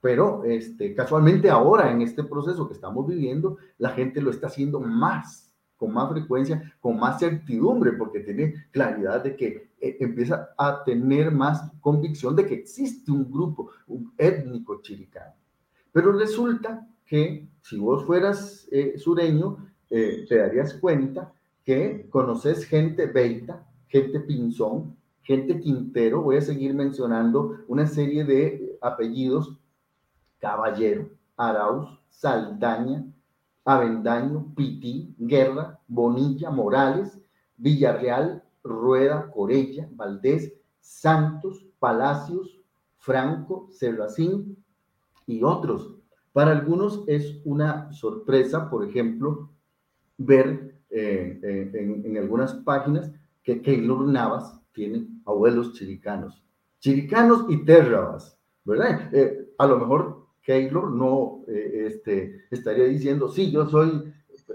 Pero 0.00 0.44
este, 0.44 0.94
casualmente 0.94 1.50
ahora, 1.50 1.90
en 1.90 2.02
este 2.02 2.24
proceso 2.24 2.66
que 2.66 2.74
estamos 2.74 3.06
viviendo, 3.06 3.58
la 3.78 3.90
gente 3.90 4.20
lo 4.20 4.30
está 4.30 4.46
haciendo 4.46 4.80
más, 4.80 5.47
con 5.78 5.94
más 5.94 6.10
frecuencia, 6.10 6.74
con 6.80 6.98
más 6.98 7.18
certidumbre, 7.18 7.92
porque 7.92 8.20
tiene 8.20 8.66
claridad 8.70 9.24
de 9.24 9.34
que 9.34 9.70
eh, 9.80 9.96
empieza 10.00 10.50
a 10.58 10.84
tener 10.84 11.30
más 11.30 11.72
convicción 11.80 12.36
de 12.36 12.46
que 12.46 12.54
existe 12.54 13.10
un 13.10 13.32
grupo, 13.32 13.70
un 13.86 14.12
étnico 14.18 14.82
chiricano. 14.82 15.32
Pero 15.90 16.12
resulta 16.12 16.86
que 17.06 17.48
si 17.62 17.78
vos 17.78 18.04
fueras 18.04 18.68
eh, 18.70 18.98
sureño, 18.98 19.56
te 19.88 20.36
darías 20.36 20.74
cuenta 20.74 21.32
que 21.64 22.06
conoces 22.10 22.66
gente 22.66 23.06
beita, 23.06 23.66
gente 23.88 24.20
pinzón, 24.20 24.98
gente 25.28 25.60
Quintero, 25.60 26.22
voy 26.22 26.36
a 26.36 26.40
seguir 26.40 26.72
mencionando 26.72 27.58
una 27.68 27.86
serie 27.86 28.24
de 28.24 28.78
apellidos, 28.80 29.58
Caballero, 30.38 31.10
Arauz, 31.36 32.00
Saldaña, 32.08 33.04
Avendaño, 33.68 34.54
Pití, 34.56 35.14
Guerra, 35.18 35.78
Bonilla, 35.88 36.50
Morales, 36.50 37.20
Villarreal, 37.58 38.42
Rueda, 38.64 39.30
Corella, 39.30 39.86
Valdés, 39.92 40.54
Santos, 40.80 41.66
Palacios, 41.78 42.58
Franco, 42.96 43.68
Cerracín 43.70 44.56
y 45.26 45.42
otros. 45.42 45.94
Para 46.32 46.52
algunos 46.52 47.04
es 47.08 47.42
una 47.44 47.92
sorpresa, 47.92 48.70
por 48.70 48.88
ejemplo, 48.88 49.50
ver 50.16 50.80
eh, 50.88 51.38
eh, 51.42 52.02
en, 52.06 52.16
algunas 52.16 52.54
páginas 52.54 53.12
que 53.42 53.60
Keylor 53.60 54.06
Navas 54.06 54.58
tienen 54.72 55.20
abuelos 55.26 55.74
chiricanos. 55.74 56.42
Chiricanos 56.78 57.44
y 57.50 57.66
terrabas, 57.66 58.38
¿verdad? 58.64 59.14
Eh, 59.14 59.52
a 59.58 59.66
lo 59.66 59.78
mejor 59.78 60.17
Keylor 60.42 60.90
no 60.90 61.42
eh, 61.46 61.86
este, 61.86 62.46
estaría 62.50 62.84
diciendo, 62.84 63.28
sí, 63.28 63.50
yo 63.50 63.68
soy, 63.68 64.12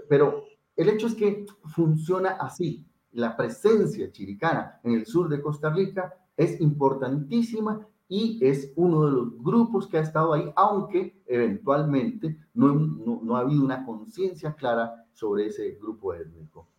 pero 0.08 0.44
el 0.76 0.88
hecho 0.88 1.06
es 1.06 1.14
que 1.14 1.46
funciona 1.74 2.30
así. 2.30 2.86
La 3.12 3.36
presencia 3.36 4.10
chiricana 4.10 4.80
en 4.82 4.94
el 4.94 5.06
sur 5.06 5.28
de 5.28 5.40
Costa 5.40 5.70
Rica 5.70 6.12
es 6.36 6.60
importantísima 6.60 7.86
y 8.08 8.44
es 8.44 8.72
uno 8.76 9.06
de 9.06 9.12
los 9.12 9.42
grupos 9.42 9.86
que 9.86 9.98
ha 9.98 10.02
estado 10.02 10.32
ahí, 10.32 10.50
aunque 10.56 11.22
eventualmente 11.26 12.36
no, 12.54 12.74
no, 12.74 13.20
no 13.22 13.36
ha 13.36 13.40
habido 13.40 13.64
una 13.64 13.84
conciencia 13.86 14.54
clara 14.54 15.06
sobre 15.12 15.46
ese 15.46 15.78
grupo 15.80 16.12
étnico. 16.12 16.73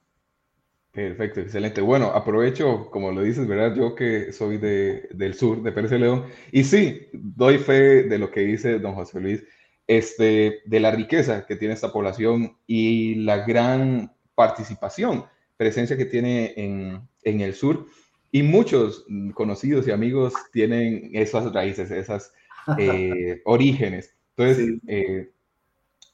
Perfecto, 0.96 1.42
excelente. 1.42 1.82
Bueno, 1.82 2.06
aprovecho, 2.06 2.90
como 2.90 3.12
lo 3.12 3.22
dices, 3.22 3.46
¿verdad? 3.46 3.76
Yo 3.76 3.96
que 3.96 4.32
soy 4.32 4.58
de, 4.58 5.10
del 5.12 5.34
sur, 5.34 5.62
de 5.62 5.74
Pérez 5.74 5.92
de 5.92 6.00
León, 6.00 6.24
y 6.54 6.64
sí, 6.64 7.10
doy 7.12 7.58
fe 7.58 8.04
de 8.04 8.18
lo 8.18 8.32
que 8.32 8.40
dice 8.40 8.80
don 8.80 8.96
José 8.96 9.20
Luis, 9.20 9.44
este, 9.88 10.62
de 10.64 10.80
la 10.80 10.92
riqueza 10.92 11.46
que 11.46 11.58
tiene 11.58 11.74
esta 11.74 11.92
población 11.92 12.58
y 12.66 13.16
la 13.16 13.46
gran 13.46 14.16
participación, 14.36 15.26
presencia 15.58 15.98
que 15.98 16.06
tiene 16.06 16.54
en, 16.56 17.02
en 17.24 17.42
el 17.42 17.56
sur. 17.56 17.88
Y 18.32 18.44
muchos 18.44 19.06
conocidos 19.34 19.86
y 19.90 19.92
amigos 19.92 20.34
tienen 20.54 21.10
esas 21.12 21.52
raíces, 21.52 21.92
esas 21.92 22.32
eh, 22.78 23.42
orígenes. 23.44 24.16
Entonces, 24.38 24.80
eh, 24.88 25.30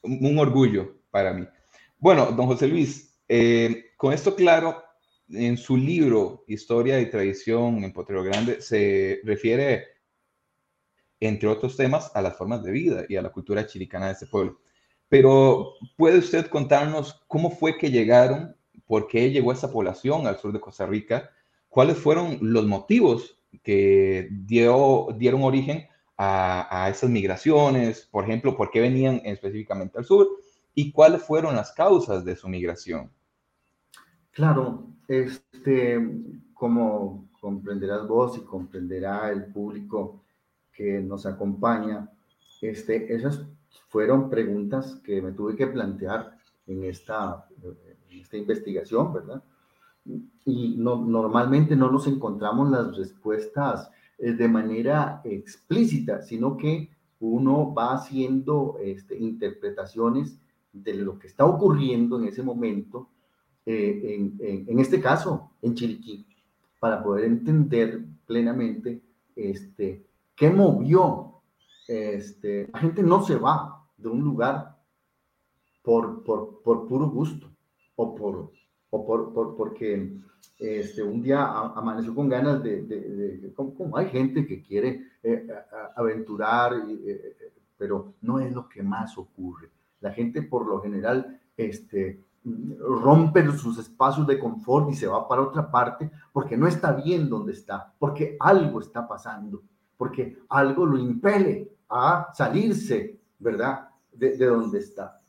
un 0.02 0.36
orgullo 0.40 0.96
para 1.12 1.32
mí. 1.32 1.46
Bueno, 2.00 2.32
don 2.32 2.46
José 2.46 2.66
Luis, 2.66 3.12
eh, 3.28 3.91
con 4.02 4.12
esto 4.12 4.34
claro, 4.34 4.82
en 5.28 5.56
su 5.56 5.76
libro 5.76 6.42
Historia 6.48 6.98
y 6.98 7.08
Tradición 7.08 7.84
en 7.84 7.92
Potrero 7.92 8.24
Grande 8.24 8.60
se 8.60 9.20
refiere, 9.22 9.84
entre 11.20 11.48
otros 11.48 11.76
temas, 11.76 12.10
a 12.12 12.20
las 12.20 12.36
formas 12.36 12.64
de 12.64 12.72
vida 12.72 13.04
y 13.08 13.14
a 13.14 13.22
la 13.22 13.30
cultura 13.30 13.64
chiricana 13.64 14.06
de 14.06 14.14
este 14.14 14.26
pueblo. 14.26 14.58
Pero 15.08 15.74
¿puede 15.96 16.18
usted 16.18 16.48
contarnos 16.48 17.22
cómo 17.28 17.52
fue 17.52 17.78
que 17.78 17.92
llegaron, 17.92 18.56
por 18.88 19.06
qué 19.06 19.30
llegó 19.30 19.52
esa 19.52 19.70
población 19.70 20.26
al 20.26 20.36
sur 20.36 20.52
de 20.52 20.58
Costa 20.58 20.84
Rica? 20.84 21.30
¿Cuáles 21.68 21.96
fueron 21.96 22.38
los 22.40 22.66
motivos 22.66 23.38
que 23.62 24.26
dieron 24.32 25.44
origen 25.44 25.86
a, 26.16 26.86
a 26.86 26.90
esas 26.90 27.08
migraciones? 27.08 28.08
Por 28.10 28.24
ejemplo, 28.24 28.56
¿por 28.56 28.72
qué 28.72 28.80
venían 28.80 29.22
específicamente 29.24 29.96
al 29.96 30.04
sur? 30.04 30.28
¿Y 30.74 30.90
cuáles 30.90 31.22
fueron 31.22 31.54
las 31.54 31.70
causas 31.70 32.24
de 32.24 32.34
su 32.34 32.48
migración? 32.48 33.08
Claro, 34.32 34.86
este, 35.08 36.00
como 36.54 37.28
comprenderás 37.38 38.08
vos 38.08 38.38
y 38.38 38.40
comprenderá 38.40 39.30
el 39.30 39.44
público 39.46 40.22
que 40.72 41.00
nos 41.00 41.26
acompaña, 41.26 42.10
este, 42.62 43.14
esas 43.14 43.44
fueron 43.88 44.30
preguntas 44.30 44.94
que 45.04 45.20
me 45.20 45.32
tuve 45.32 45.54
que 45.54 45.66
plantear 45.66 46.38
en 46.66 46.84
esta, 46.84 47.46
en 47.62 48.20
esta 48.20 48.38
investigación, 48.38 49.12
¿verdad? 49.12 49.42
Y 50.46 50.76
no, 50.78 50.96
normalmente 51.04 51.76
no 51.76 51.90
nos 51.90 52.06
encontramos 52.06 52.70
las 52.70 52.96
respuestas 52.96 53.90
eh, 54.16 54.32
de 54.32 54.48
manera 54.48 55.20
explícita, 55.24 56.22
sino 56.22 56.56
que 56.56 56.88
uno 57.20 57.74
va 57.74 57.94
haciendo 57.94 58.78
este, 58.80 59.18
interpretaciones 59.18 60.40
de 60.72 60.94
lo 60.94 61.18
que 61.18 61.26
está 61.26 61.44
ocurriendo 61.44 62.18
en 62.18 62.28
ese 62.28 62.42
momento 62.42 63.08
eh, 63.64 64.16
en, 64.40 64.66
en, 64.68 64.78
este 64.80 65.00
caso, 65.00 65.52
en 65.62 65.74
Chiriquí, 65.74 66.26
para 66.80 67.02
poder 67.02 67.26
entender 67.26 68.04
plenamente 68.26 69.00
este, 69.36 70.04
qué 70.34 70.50
movió. 70.50 71.28
Este, 71.86 72.68
la 72.72 72.78
gente 72.78 73.02
no 73.02 73.22
se 73.22 73.36
va 73.36 73.86
de 73.96 74.08
un 74.08 74.20
lugar 74.22 74.76
por, 75.82 76.22
por, 76.24 76.62
por 76.62 76.88
puro 76.88 77.08
gusto 77.08 77.50
o 77.96 78.14
por, 78.14 78.52
o 78.90 79.06
por, 79.06 79.32
por 79.32 79.56
porque 79.56 80.12
este, 80.58 81.02
un 81.02 81.22
día 81.22 81.44
amaneció 81.44 82.14
con 82.14 82.28
ganas 82.28 82.62
de, 82.62 82.82
de, 82.82 83.52
como, 83.54 83.96
hay 83.96 84.08
gente 84.08 84.46
que 84.46 84.62
quiere 84.62 85.08
eh, 85.22 85.46
aventurar, 85.96 86.72
eh, 86.88 87.36
pero 87.76 88.14
no 88.22 88.38
es 88.38 88.52
lo 88.52 88.68
que 88.68 88.82
más 88.82 89.16
ocurre. 89.18 89.70
La 90.00 90.12
gente 90.12 90.42
por 90.42 90.66
lo 90.66 90.80
general 90.80 91.40
este, 91.56 92.20
rompe 92.44 93.46
sus 93.52 93.78
espacios 93.78 94.26
de 94.26 94.38
confort 94.38 94.90
y 94.90 94.94
se 94.94 95.06
va 95.06 95.28
para 95.28 95.42
otra 95.42 95.70
parte 95.70 96.10
porque 96.32 96.56
no 96.56 96.66
está 96.66 96.92
bien 96.92 97.28
donde 97.28 97.52
está, 97.52 97.94
porque 97.98 98.36
algo 98.40 98.80
está 98.80 99.06
pasando, 99.06 99.62
porque 99.96 100.38
algo 100.48 100.84
lo 100.84 100.98
impele 100.98 101.70
a 101.88 102.28
salirse, 102.34 103.20
¿verdad? 103.38 103.88
De, 104.12 104.36
de 104.36 104.46
donde 104.46 104.78
está. 104.78 105.20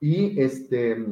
Y 0.00 0.38
este, 0.40 1.04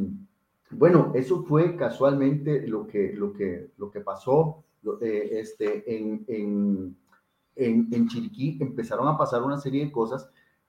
bueno, 0.71 1.13
eso 1.15 1.45
fue 1.45 1.77
casualmente 1.77 2.67
lo 2.67 2.87
que, 2.87 3.13
lo 3.15 3.33
que, 3.33 3.71
lo 3.79 3.91
que 3.91 4.01
pasó 4.01 4.65
eh, 5.01 5.29
este, 5.33 5.97
en, 5.97 6.25
en, 6.29 6.97
en, 7.57 7.89
en 7.91 8.09
Chiriquí. 8.09 8.59
Empezaron 8.61 9.09
a 9.09 9.17
pasar 9.17 9.43
una 9.43 9.59
serie 9.59 9.87
de 9.87 9.93
cosas 9.93 10.29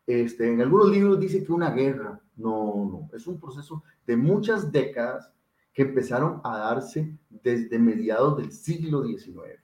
este, 0.10 0.52
en 0.52 0.60
algunos 0.60 0.90
libros 0.90 1.20
dice 1.20 1.44
que 1.44 1.52
una 1.52 1.70
guerra. 1.70 2.20
No, 2.36 2.74
no, 2.92 3.16
es 3.16 3.28
un 3.28 3.40
proceso 3.40 3.84
de 4.08 4.18
muchas 4.18 4.72
décadas 4.72 5.32
que 5.72 5.84
empezaron 5.84 6.42
a 6.44 6.58
darse 6.58 7.16
desde 7.30 7.78
mediados 7.78 8.38
del 8.38 8.52
siglo 8.52 9.04
XIX. 9.04 9.62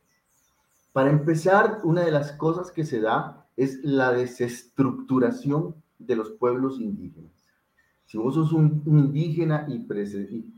Para 0.94 1.10
empezar, 1.10 1.80
una 1.84 2.02
de 2.02 2.12
las 2.12 2.32
cosas 2.34 2.70
que 2.70 2.86
se 2.86 3.02
da 3.02 3.48
es 3.58 3.84
la 3.84 4.12
desestructuración 4.12 5.74
de 5.98 6.16
los 6.16 6.30
pueblos 6.34 6.80
indígenas. 6.80 7.32
Si 8.06 8.20
vos 8.20 8.36
sos 8.36 8.54
un, 8.54 8.84
indígena 8.86 9.66
y, 9.68 9.84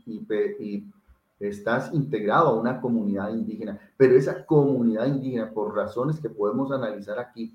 y, 0.06 0.92
estás 1.40 1.94
integrado 1.94 2.48
a 2.48 2.60
una 2.60 2.78
comunidad 2.78 3.30
indígena, 3.30 3.80
pero 3.96 4.18
esa 4.18 4.44
comunidad 4.44 5.06
indígena, 5.06 5.50
por 5.50 5.74
razones 5.74 6.20
que 6.20 6.28
podemos 6.28 6.72
analizar 6.72 7.18
aquí, 7.18 7.54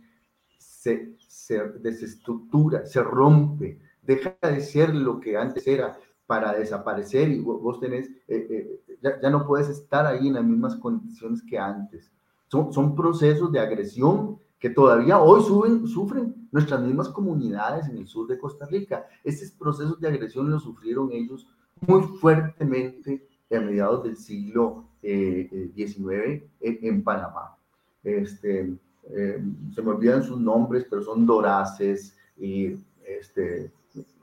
se, 0.84 1.16
se 1.18 1.64
desestructura, 1.80 2.86
se 2.86 3.02
rompe, 3.02 3.80
deja 4.02 4.36
de 4.42 4.60
ser 4.60 4.94
lo 4.94 5.22
que 5.22 5.38
antes 5.38 5.66
era 5.66 5.98
para 6.28 6.54
desaparecer 6.54 7.30
y 7.30 7.40
vos 7.40 7.80
tenés, 7.80 8.10
eh, 8.28 8.48
eh, 8.50 9.00
ya, 9.02 9.30
no 9.30 9.48
puedes 9.48 9.70
estar 9.70 10.06
ahí 10.06 10.28
en 10.28 10.34
las 10.34 10.44
mismas 10.44 10.76
condiciones 10.76 11.42
que 11.42 11.58
antes. 11.58 12.12
Son, 12.50 12.74
son 12.74 12.96
procesos 12.96 13.50
de 13.54 13.62
agresión 13.62 14.40
que 14.60 14.70
todavía 14.70 15.22
hoy 15.22 15.42
sufren 15.88 16.48
nuestras 16.52 16.82
mismas 16.82 17.08
comunidades 17.08 17.88
en 17.88 17.98
el 17.98 18.08
sur 18.08 18.28
de 18.28 18.38
Costa 18.38 18.66
Rica. 18.66 19.06
Estos 19.24 19.52
procesos 19.52 20.02
de 20.02 20.08
agresión 20.10 20.52
los 20.52 20.64
sufrieron 20.64 21.12
ellos 21.14 21.48
muy 21.88 22.02
fuertemente 22.20 23.26
a 23.52 23.60
mediados 23.60 24.04
del 24.04 24.18
siglo 24.18 24.86
XIX 25.02 26.10
eh, 26.12 26.50
en, 26.60 27.04
Panamá. 27.04 27.56
Este, 28.04 28.74
se 29.10 29.82
me 29.82 29.90
olvidan 29.90 30.24
sus 30.24 30.40
nombres, 30.40 30.86
pero 30.90 31.02
son 31.02 31.26
doraces 31.26 32.16
y 32.38 32.76
este, 33.06 33.72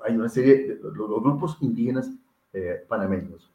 hay 0.04 0.16
una 0.16 0.28
serie 0.28 0.66
de 0.68 0.80
los, 0.82 1.22
grupos 1.22 1.58
indígenas 1.60 2.10
eh, 2.52 2.84
panameños. 2.88 3.50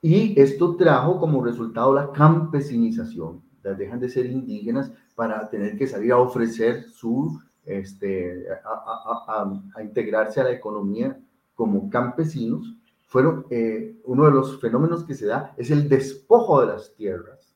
Y 0.00 0.38
esto 0.40 0.76
trajo 0.76 1.18
como 1.18 1.44
resultado 1.44 1.94
la 1.94 2.10
campesinización. 2.10 3.42
Las 3.62 3.78
dejan 3.78 4.00
de 4.00 4.08
ser 4.08 4.26
indígenas 4.26 4.92
para 5.14 5.48
tener 5.48 5.78
que 5.78 5.86
salir 5.86 6.12
a 6.12 6.18
ofrecer 6.18 6.88
su, 6.90 7.40
este, 7.64 8.46
a, 8.64 9.80
integrarse 9.80 10.40
a 10.40 10.44
la 10.44 10.52
economía 10.52 11.16
como 11.54 11.88
campesinos. 11.88 12.76
Fueron, 13.06 13.46
eh, 13.50 13.96
uno 14.04 14.24
de 14.24 14.32
los 14.32 14.60
fenómenos 14.60 15.04
que 15.04 15.14
se 15.14 15.26
da 15.26 15.54
es 15.56 15.70
el 15.70 15.88
despojo 15.88 16.60
de 16.60 16.66
las 16.66 16.92
tierras. 16.94 17.51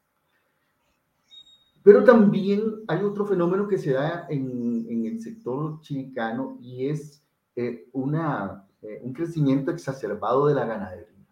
Pero 1.87 2.03
también 2.03 2.83
hay 2.89 3.05
otro 3.05 3.25
fenómeno 3.25 3.69
que 3.69 3.79
se 3.79 3.93
da 3.93 4.27
en, 4.29 4.87
en 4.91 5.07
el 5.07 5.21
sector 5.21 5.81
chiricano 5.83 6.59
y 6.61 6.89
es 6.89 7.25
eh, 7.55 7.89
una, 7.93 8.67
eh, 8.83 8.99
un 9.05 9.13
crecimiento 9.13 9.71
exacerbado 9.71 10.49
de 10.49 10.57
la 10.57 10.67
ganadería. 10.67 11.25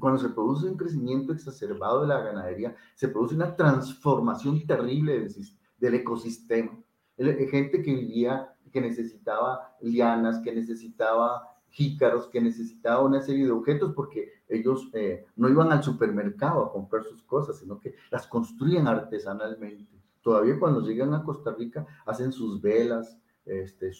Cuando 0.00 0.18
se 0.18 0.30
produce 0.30 0.66
un 0.66 0.76
crecimiento 0.76 1.32
exacerbado 1.32 2.00
de 2.00 2.08
la 2.08 2.18
ganadería, 2.18 2.74
se 2.96 3.06
produce 3.06 3.36
una 3.36 3.54
transformación 3.54 4.66
terrible 4.66 5.20
del, 5.20 5.32
del 5.76 5.94
ecosistema. 5.94 6.76
gente 7.16 7.80
que 7.80 7.94
vivía, 7.94 8.52
que 8.72 8.80
necesitaba 8.80 9.76
lianas, 9.80 10.40
que 10.40 10.52
necesitaba 10.52 11.56
jícaros, 11.70 12.28
que 12.28 12.40
necesitaba 12.40 13.04
una 13.04 13.20
serie 13.20 13.44
de 13.44 13.52
objetos 13.52 13.92
porque 13.94 14.30
ellos 14.48 14.88
eh, 14.92 15.26
no 15.36 15.48
iban 15.48 15.70
al 15.72 15.82
supermercado 15.82 16.64
a 16.64 16.72
comprar 16.72 17.04
sus 17.04 17.22
cosas, 17.22 17.58
sino 17.58 17.78
que 17.78 17.94
las 18.10 18.26
construían 18.26 18.86
artesanalmente. 18.88 19.98
Todavía 20.22 20.58
cuando 20.58 20.80
llegan 20.80 21.14
a 21.14 21.22
Costa 21.22 21.54
Rica 21.56 21.86
hacen 22.06 22.32
sus 22.32 22.60
velas, 22.60 23.18
este, 23.44 23.88
eh, 23.88 23.92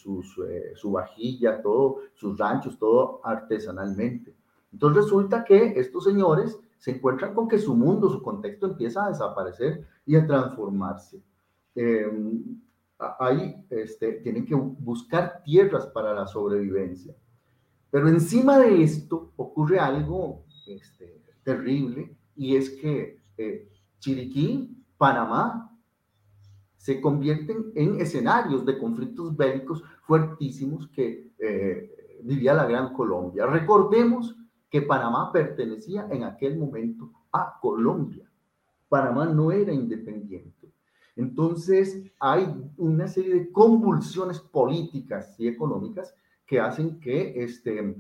su 0.75 0.93
vajilla, 0.93 1.63
todo, 1.63 2.01
sus 2.15 2.37
ranchos, 2.39 2.79
todo 2.79 3.21
artesanalmente. 3.25 4.35
Entonces 4.73 5.05
resulta 5.05 5.45
que 5.45 5.79
estos 5.79 6.05
señores 6.05 6.59
se 6.79 6.93
encuentran 6.93 7.35
con 7.35 7.49
que 7.49 7.59
su 7.59 7.75
mundo, 7.75 8.11
su 8.11 8.23
contexto 8.23 8.67
empieza 8.67 9.05
a 9.05 9.09
desaparecer 9.09 9.87
y 10.07 10.17
a 10.17 10.27
transformarse. 10.27 11.23
Em, 11.75 12.61
ahí 13.19 13.65
este, 13.71 14.13
tienen 14.15 14.45
que 14.45 14.55
buscar 14.55 15.43
tierras 15.45 15.87
para 15.87 16.13
la 16.13 16.27
sobrevivencia. 16.27 17.15
Pero 17.91 18.09
encima 18.09 18.59
de 18.59 18.83
esto 18.83 19.33
ocurre 19.37 19.79
algo 19.79 20.45
este, 20.67 21.23
terrible 21.43 22.17
y 22.37 22.57
es 22.57 22.71
que 22.71 23.23
eh, 23.37 23.71
Chiriquí, 23.99 24.85
Panamá, 24.97 25.77
se 26.77 27.01
convierten 27.01 27.73
en 27.75 28.01
escenarios 28.01 28.65
de 28.65 28.79
conflictos 28.79 29.37
bélicos 29.37 29.83
fuertísimos 30.03 30.89
que 30.89 31.33
eh, 31.39 32.19
vivía 32.23 32.55
la 32.55 32.67
Gran 32.67 32.93
Colombia. 32.93 33.47
Recordemos 33.47 34.37
que 34.71 34.83
Panamá 34.83 35.33
pertenecía 35.33 36.07
en 36.11 36.25
aquel 36.25 36.59
momento 36.59 37.11
a 37.33 37.59
Colombia. 37.61 38.31
Panamá 38.89 39.27
no 39.27 39.51
era 39.51 39.73
independiente. 39.73 40.73
Entonces 41.17 42.11
hay 42.21 42.47
una 42.77 43.09
serie 43.09 43.35
de 43.35 43.53
convulsiones 43.53 44.39
políticas 44.39 45.35
y 45.39 45.49
económicas 45.49 46.15
que 46.49 46.59
hacen 46.59 46.99
que, 46.99 47.45
este, 47.45 47.95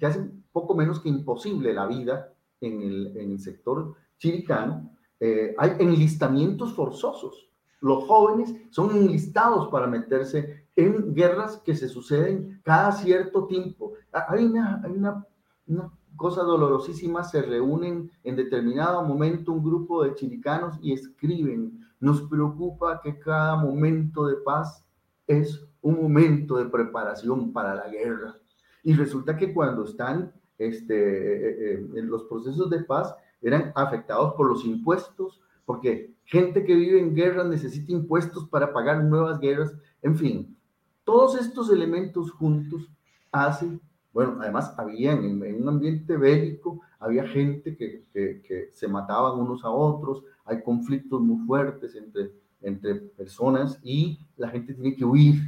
que 0.00 0.06
hacen 0.06 0.44
poco 0.50 0.74
menos 0.74 0.98
que 0.98 1.08
imposible 1.08 1.72
la 1.72 1.86
vida 1.86 2.34
en 2.60 2.82
el, 2.82 3.16
en 3.16 3.30
el 3.30 3.38
sector 3.38 3.94
chiricano. 4.18 4.90
Eh, 5.20 5.54
hay 5.56 5.72
enlistamientos 5.78 6.72
forzosos 6.74 7.48
los 7.80 8.04
jóvenes 8.04 8.54
son 8.70 8.90
enlistados 8.90 9.68
para 9.68 9.86
meterse 9.86 10.66
en 10.74 11.14
guerras 11.14 11.58
que 11.58 11.76
se 11.76 11.88
suceden 11.88 12.60
cada 12.64 12.92
cierto 12.92 13.46
tiempo. 13.46 13.92
Hay 14.12 14.44
una, 14.44 14.80
hay 14.84 14.92
una, 14.92 15.24
una 15.66 15.92
cosa 16.16 16.42
dolorosísima, 16.42 17.22
se 17.22 17.42
reúnen 17.42 18.10
en 18.24 18.36
determinado 18.36 19.04
momento 19.04 19.52
un 19.52 19.62
grupo 19.62 20.02
de 20.02 20.14
chilicanos 20.14 20.76
y 20.82 20.92
escriben, 20.92 21.80
nos 22.00 22.22
preocupa 22.22 23.00
que 23.00 23.18
cada 23.18 23.56
momento 23.56 24.26
de 24.26 24.36
paz 24.36 24.84
es 25.26 25.64
un 25.88 26.02
momento 26.02 26.58
de 26.58 26.66
preparación 26.66 27.52
para 27.52 27.74
la 27.74 27.88
guerra. 27.88 28.36
Y 28.82 28.92
resulta 28.92 29.36
que 29.36 29.54
cuando 29.54 29.84
están 29.84 30.32
este, 30.58 30.94
eh, 30.94 31.56
eh, 31.60 31.88
en 31.94 32.10
los 32.10 32.24
procesos 32.24 32.68
de 32.68 32.84
paz, 32.84 33.14
eran 33.40 33.72
afectados 33.74 34.34
por 34.34 34.48
los 34.48 34.64
impuestos, 34.64 35.40
porque 35.64 36.14
gente 36.24 36.64
que 36.64 36.74
vive 36.74 37.00
en 37.00 37.14
guerra 37.14 37.44
necesita 37.44 37.92
impuestos 37.92 38.48
para 38.48 38.72
pagar 38.72 39.02
nuevas 39.02 39.40
guerras, 39.40 39.72
en 40.02 40.16
fin, 40.16 40.56
todos 41.04 41.40
estos 41.40 41.70
elementos 41.70 42.30
juntos 42.32 42.90
hacen, 43.32 43.80
bueno, 44.12 44.36
además 44.40 44.74
había 44.76 45.12
en, 45.12 45.62
un 45.62 45.68
ambiente 45.68 46.16
bélico, 46.16 46.80
había 46.98 47.26
gente 47.26 47.76
que, 47.76 48.04
que, 48.12 48.68
se 48.72 48.88
mataban 48.88 49.38
unos 49.38 49.64
a 49.64 49.70
otros, 49.70 50.22
hay 50.44 50.62
conflictos 50.62 51.20
muy 51.20 51.46
fuertes 51.46 51.94
entre, 51.94 52.32
entre 52.60 52.94
personas 52.94 53.78
y 53.82 54.18
la 54.36 54.48
gente 54.48 54.74
tiene 54.74 54.96
que 54.96 55.04
huir 55.04 55.40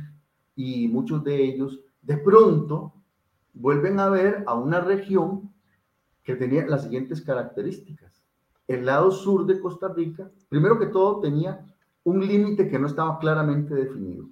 y 0.61 0.88
muchos 0.88 1.23
de 1.25 1.42
ellos 1.42 1.81
de 2.03 2.16
pronto 2.16 2.94
vuelven 3.53 3.99
a 4.01 4.09
ver 4.09 4.44
a 4.46 4.55
una 4.55 4.81
región 4.81 5.53
que 6.23 6.37
tenía 6.37 6.66
las 6.66 6.85
siguientes 6.85 7.23
características 7.23 8.11
el 8.70 8.87
lado 8.87 9.11
sur 9.11 9.46
de 9.46 9.59
Costa 9.59 9.88
Rica, 9.88 10.31
primero 10.49 10.79
que 10.79 10.87
todo, 10.87 11.18
tenía 11.18 11.66
un 12.05 12.25
límite 12.25 12.68
que 12.68 12.79
no 12.79 12.87
estaba 12.87 13.18
claramente 13.18 13.75
definido. 13.75 14.29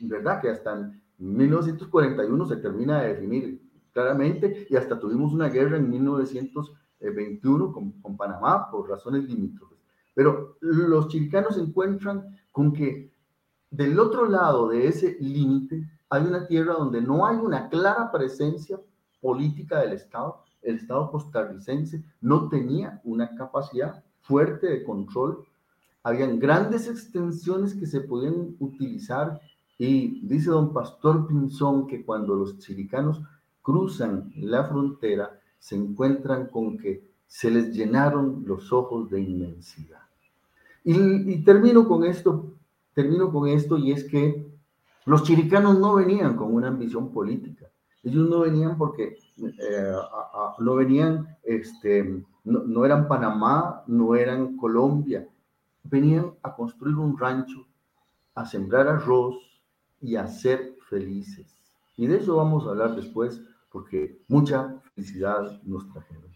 ¿Verdad? 0.00 0.40
Que 0.40 0.48
hasta 0.48 0.72
en 0.72 1.00
1941 1.18 2.46
se 2.46 2.56
termina 2.56 3.00
de 3.00 3.14
definir 3.14 3.62
claramente 3.92 4.66
y 4.68 4.74
hasta 4.74 4.98
tuvimos 4.98 5.32
una 5.32 5.48
guerra 5.48 5.76
en 5.76 5.88
1921 5.88 7.72
con, 7.72 7.92
con 8.00 8.16
Panamá 8.16 8.68
por 8.72 8.90
razones 8.90 9.22
limítrofes. 9.22 9.78
Pero 10.14 10.56
los 10.60 11.06
chiricanos 11.06 11.54
se 11.54 11.60
encuentran 11.60 12.36
con 12.50 12.72
que 12.72 13.11
del 13.72 13.98
otro 13.98 14.28
lado 14.28 14.68
de 14.68 14.86
ese 14.86 15.16
límite 15.18 15.88
hay 16.10 16.24
una 16.24 16.46
tierra 16.46 16.74
donde 16.74 17.00
no 17.00 17.24
hay 17.26 17.36
una 17.36 17.70
clara 17.70 18.12
presencia 18.12 18.78
política 19.22 19.80
del 19.80 19.94
Estado, 19.94 20.42
el 20.60 20.76
Estado 20.76 21.10
costarricense 21.10 22.04
no 22.20 22.50
tenía 22.50 23.00
una 23.02 23.34
capacidad 23.34 24.04
fuerte 24.20 24.66
de 24.66 24.84
control. 24.84 25.46
Habían 26.02 26.38
grandes 26.38 26.86
extensiones 26.86 27.74
que 27.74 27.86
se 27.86 28.02
podían 28.02 28.56
utilizar 28.60 29.40
y 29.78 30.20
dice 30.26 30.50
don 30.50 30.74
Pastor 30.74 31.26
Pinzón 31.26 31.86
que 31.86 32.04
cuando 32.04 32.34
los 32.34 32.58
chiricanos 32.58 33.22
cruzan 33.62 34.30
la 34.36 34.64
frontera 34.64 35.40
se 35.58 35.76
encuentran 35.76 36.48
con 36.48 36.76
que 36.76 37.08
se 37.26 37.50
les 37.50 37.74
llenaron 37.74 38.44
los 38.46 38.70
ojos 38.70 39.08
de 39.08 39.22
inmensidad. 39.22 40.02
Y, 40.84 41.32
y 41.32 41.42
termino 41.42 41.88
con 41.88 42.04
esto, 42.04 42.52
termino 42.94 43.32
con 43.32 43.48
esto 43.48 43.78
y 43.78 43.92
es 43.92 44.04
que 44.04 44.46
los 45.04 45.24
chiricanos 45.24 45.78
no 45.78 45.94
venían 45.94 46.36
con 46.36 46.54
una 46.54 46.68
ambición 46.68 47.12
política. 47.12 47.66
Ellos 48.02 48.28
no 48.28 48.40
venían 48.40 48.76
porque 48.76 49.18
eh, 49.38 49.94
no 50.58 50.74
venían, 50.74 51.36
este, 51.42 52.24
no, 52.44 52.84
eran 52.84 53.08
Panamá, 53.08 53.82
no 53.86 54.14
eran 54.14 54.56
Colombia, 54.56 55.28
venían 55.84 56.32
a 56.42 56.54
construir 56.54 56.96
un 56.96 57.16
rancho, 57.18 57.66
a 58.34 58.44
sembrar 58.44 58.88
arroz 58.88 59.36
y 60.00 60.16
a 60.16 60.26
ser 60.26 60.76
felices. 60.88 61.56
Y 61.96 62.06
de 62.06 62.18
eso 62.18 62.36
vamos 62.36 62.66
a 62.66 62.70
hablar 62.70 62.96
después 62.96 63.40
porque 63.70 64.20
mucha 64.28 64.80
felicidad 64.94 65.60
nos 65.62 65.88
trajeron. 65.92 66.31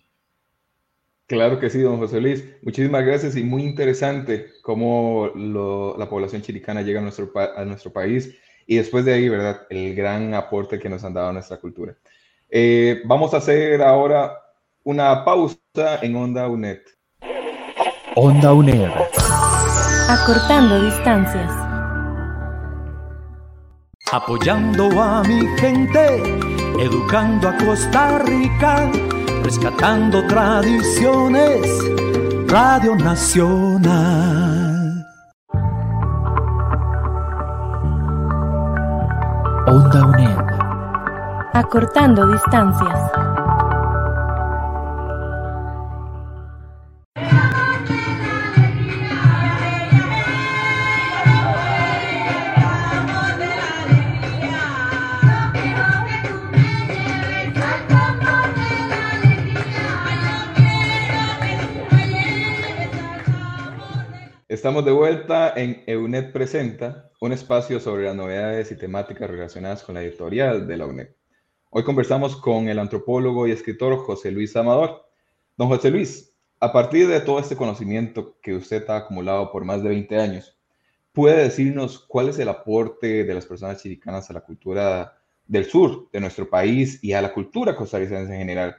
Claro 1.26 1.58
que 1.58 1.70
sí, 1.70 1.80
don 1.80 1.98
José 1.98 2.20
Luis. 2.20 2.44
Muchísimas 2.62 3.04
gracias 3.04 3.36
y 3.36 3.42
muy 3.42 3.64
interesante 3.64 4.46
cómo 4.62 5.32
la 5.34 6.08
población 6.08 6.42
chiricana 6.42 6.82
llega 6.82 7.00
a 7.00 7.02
nuestro, 7.02 7.32
a 7.34 7.64
nuestro 7.64 7.92
país 7.92 8.36
y 8.66 8.76
después 8.76 9.04
de 9.04 9.14
ahí, 9.14 9.28
¿verdad? 9.28 9.62
El 9.68 9.94
gran 9.94 10.34
aporte 10.34 10.78
que 10.78 10.88
nos 10.88 11.02
han 11.04 11.14
dado 11.14 11.30
a 11.30 11.32
nuestra 11.32 11.56
cultura. 11.56 11.96
Eh, 12.48 13.02
vamos 13.04 13.34
a 13.34 13.38
hacer 13.38 13.82
ahora 13.82 14.40
una 14.84 15.24
pausa 15.24 15.58
en 16.00 16.14
Onda 16.14 16.48
UNED. 16.48 16.80
Onda 18.14 18.52
UNED. 18.52 18.90
Acortando 20.08 20.84
distancias. 20.84 21.52
Apoyando 24.12 25.02
a 25.02 25.24
mi 25.24 25.44
gente, 25.58 26.22
educando 26.78 27.48
a 27.48 27.56
Costa 27.56 28.20
Rica 28.20 28.88
rescatando 29.46 30.26
tradiciones, 30.26 31.68
Radio 32.48 32.96
Nacional. 32.96 33.84
Onda 39.68 40.04
UNED. 40.04 40.36
Acortando 41.54 42.26
distancias. 42.32 43.35
Estamos 64.66 64.84
de 64.84 64.90
vuelta 64.90 65.52
en 65.54 65.84
EUNET 65.86 66.32
Presenta, 66.32 67.12
un 67.20 67.30
espacio 67.30 67.78
sobre 67.78 68.06
las 68.06 68.16
novedades 68.16 68.72
y 68.72 68.76
temáticas 68.76 69.30
relacionadas 69.30 69.84
con 69.84 69.94
la 69.94 70.02
editorial 70.02 70.66
de 70.66 70.76
la 70.76 70.86
UNED. 70.86 71.10
Hoy 71.70 71.84
conversamos 71.84 72.34
con 72.34 72.68
el 72.68 72.80
antropólogo 72.80 73.46
y 73.46 73.52
escritor 73.52 73.96
José 73.98 74.32
Luis 74.32 74.56
Amador. 74.56 75.06
Don 75.56 75.68
José 75.68 75.92
Luis, 75.92 76.34
a 76.58 76.72
partir 76.72 77.06
de 77.06 77.20
todo 77.20 77.38
este 77.38 77.54
conocimiento 77.54 78.40
que 78.42 78.56
usted 78.56 78.90
ha 78.90 78.96
acumulado 78.96 79.52
por 79.52 79.64
más 79.64 79.84
de 79.84 79.90
20 79.90 80.18
años, 80.18 80.58
¿puede 81.12 81.44
decirnos 81.44 82.00
cuál 82.00 82.30
es 82.30 82.38
el 82.40 82.48
aporte 82.48 83.22
de 83.22 83.34
las 83.34 83.46
personas 83.46 83.80
chiricanas 83.80 84.28
a 84.30 84.32
la 84.32 84.40
cultura 84.40 85.16
del 85.46 85.66
sur 85.66 86.10
de 86.10 86.18
nuestro 86.18 86.50
país 86.50 86.98
y 87.04 87.12
a 87.12 87.22
la 87.22 87.32
cultura 87.32 87.76
costarricense 87.76 88.32
en 88.32 88.40
general? 88.40 88.76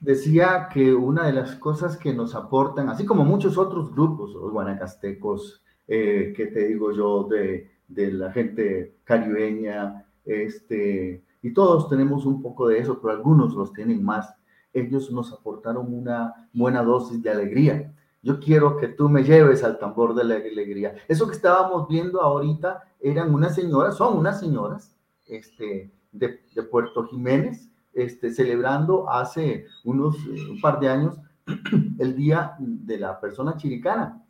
Decía 0.00 0.68
que 0.72 0.94
una 0.94 1.26
de 1.26 1.32
las 1.32 1.56
cosas 1.56 1.96
que 1.96 2.14
nos 2.14 2.34
aportan, 2.34 2.88
así 2.88 3.04
como 3.04 3.24
muchos 3.24 3.58
otros 3.58 3.92
grupos, 3.92 4.32
los 4.34 4.50
guanacastecos, 4.52 5.62
eh, 5.86 6.32
que 6.36 6.46
te 6.46 6.68
digo 6.68 6.92
yo, 6.92 7.24
de, 7.24 7.70
de, 7.88 8.12
la 8.12 8.30
gente 8.32 8.96
caribeña, 9.04 10.06
este, 10.24 11.24
y 11.42 11.52
todos 11.52 11.88
tenemos 11.88 12.26
un 12.26 12.42
poco 12.42 12.68
de 12.68 12.78
eso, 12.78 13.00
pero 13.00 13.14
algunos 13.14 13.54
los 13.54 13.72
tienen 13.72 14.04
más. 14.04 14.34
Ellos 14.72 15.10
nos 15.10 15.32
aportaron 15.32 15.92
una 15.92 16.48
buena 16.52 16.82
dosis 16.82 17.22
de 17.22 17.30
alegría. 17.30 17.94
Yo 18.22 18.38
quiero 18.38 18.76
que 18.76 18.88
tú 18.88 19.08
me 19.08 19.24
lleves 19.24 19.64
al 19.64 19.78
tambor 19.78 20.14
de 20.14 20.24
la 20.24 20.34
alegría. 20.34 20.94
Eso 21.08 21.26
que 21.26 21.34
estábamos 21.34 21.88
viendo 21.88 22.20
ahorita 22.20 22.82
eran 23.00 23.32
unas 23.32 23.54
señoras, 23.54 23.96
son 23.96 24.18
unas 24.18 24.40
señoras 24.40 24.94
este, 25.26 25.90
de, 26.12 26.40
de 26.54 26.62
Puerto 26.64 27.04
Jiménez, 27.04 27.70
este, 27.92 28.32
celebrando 28.32 29.08
hace 29.10 29.66
unos 29.84 30.16
un 30.26 30.60
par 30.60 30.80
de 30.80 30.88
años 30.88 31.18
el 31.98 32.14
Día 32.14 32.54
de 32.58 32.98
la 32.98 33.20
Persona 33.20 33.56
Chiricana. 33.56 34.22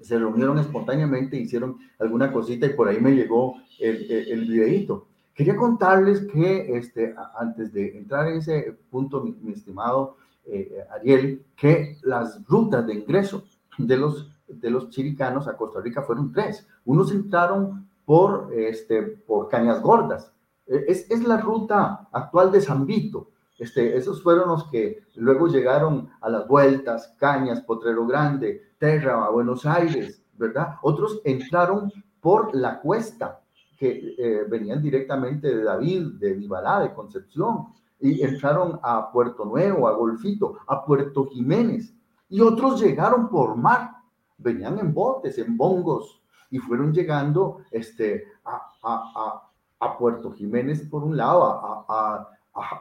Se 0.00 0.18
reunieron 0.18 0.58
espontáneamente, 0.58 1.36
hicieron 1.36 1.78
alguna 1.98 2.32
cosita 2.32 2.66
y 2.66 2.74
por 2.74 2.88
ahí 2.88 3.00
me 3.00 3.12
llegó 3.12 3.56
el, 3.78 4.10
el. 4.10 5.02
Quería 5.34 5.56
contarles 5.56 6.26
que 6.26 6.76
este, 6.76 7.14
antes 7.36 7.72
de 7.72 7.98
entrar 7.98 8.28
en 8.28 8.38
ese 8.38 8.76
punto, 8.90 9.22
mi, 9.22 9.52
estimado 9.52 10.16
eh, 10.46 10.84
Ariel, 10.92 11.44
que 11.56 11.98
las 12.02 12.44
rutas 12.46 12.86
de 12.86 12.94
ingreso 12.94 13.44
de 13.78 13.96
los, 13.96 14.30
de 14.46 14.90
chiricanos 14.90 15.48
a 15.48 15.56
Costa 15.56 15.80
Rica 15.80 16.02
fueron 16.02 16.32
tres. 16.32 16.66
Unos 16.84 17.10
entraron 17.12 17.88
por, 18.04 18.52
este, 18.54 19.22
Cañas 19.50 19.80
Gordas, 19.80 20.32
es, 20.66 21.10
es 21.10 21.24
la 21.24 21.38
ruta 21.38 22.08
actual 22.12 22.50
de 22.52 22.60
San 22.60 22.86
Vito. 22.86 23.30
Este, 23.58 23.96
esos 23.96 24.22
fueron 24.22 24.48
los 24.48 24.68
que 24.68 25.04
luego 25.14 25.46
llegaron 25.46 26.10
a 26.20 26.28
las 26.28 26.48
vueltas, 26.48 27.14
Cañas, 27.18 27.60
Potrero 27.60 28.06
Grande, 28.06 28.72
Terra, 28.78 29.28
Buenos 29.30 29.64
Aires, 29.64 30.22
¿verdad? 30.36 30.76
Otros 30.82 31.20
entraron 31.24 31.92
por 32.20 32.54
la 32.54 32.80
cuesta, 32.80 33.40
que 33.78 34.14
eh, 34.18 34.44
venían 34.48 34.82
directamente 34.82 35.54
de 35.54 35.62
David, 35.62 36.14
de 36.18 36.32
Vibalá, 36.32 36.80
de 36.80 36.92
Concepción, 36.92 37.66
y 38.00 38.22
entraron 38.22 38.80
a 38.82 39.10
Puerto 39.12 39.44
Nuevo, 39.44 39.86
a 39.86 39.92
Golfito, 39.92 40.58
a 40.66 40.84
Puerto 40.84 41.26
Jiménez, 41.26 41.94
y 42.28 42.40
otros 42.40 42.80
llegaron 42.80 43.28
por 43.28 43.56
mar, 43.56 43.90
venían 44.38 44.78
en 44.78 44.92
botes, 44.92 45.38
en 45.38 45.56
bongos, 45.56 46.22
y 46.50 46.58
fueron 46.58 46.92
llegando 46.92 47.58
este, 47.70 48.24
a 48.44 49.43
a 49.84 49.98
Puerto 49.98 50.32
Jiménez 50.32 50.88
por 50.88 51.04
un 51.04 51.16
lado, 51.16 51.86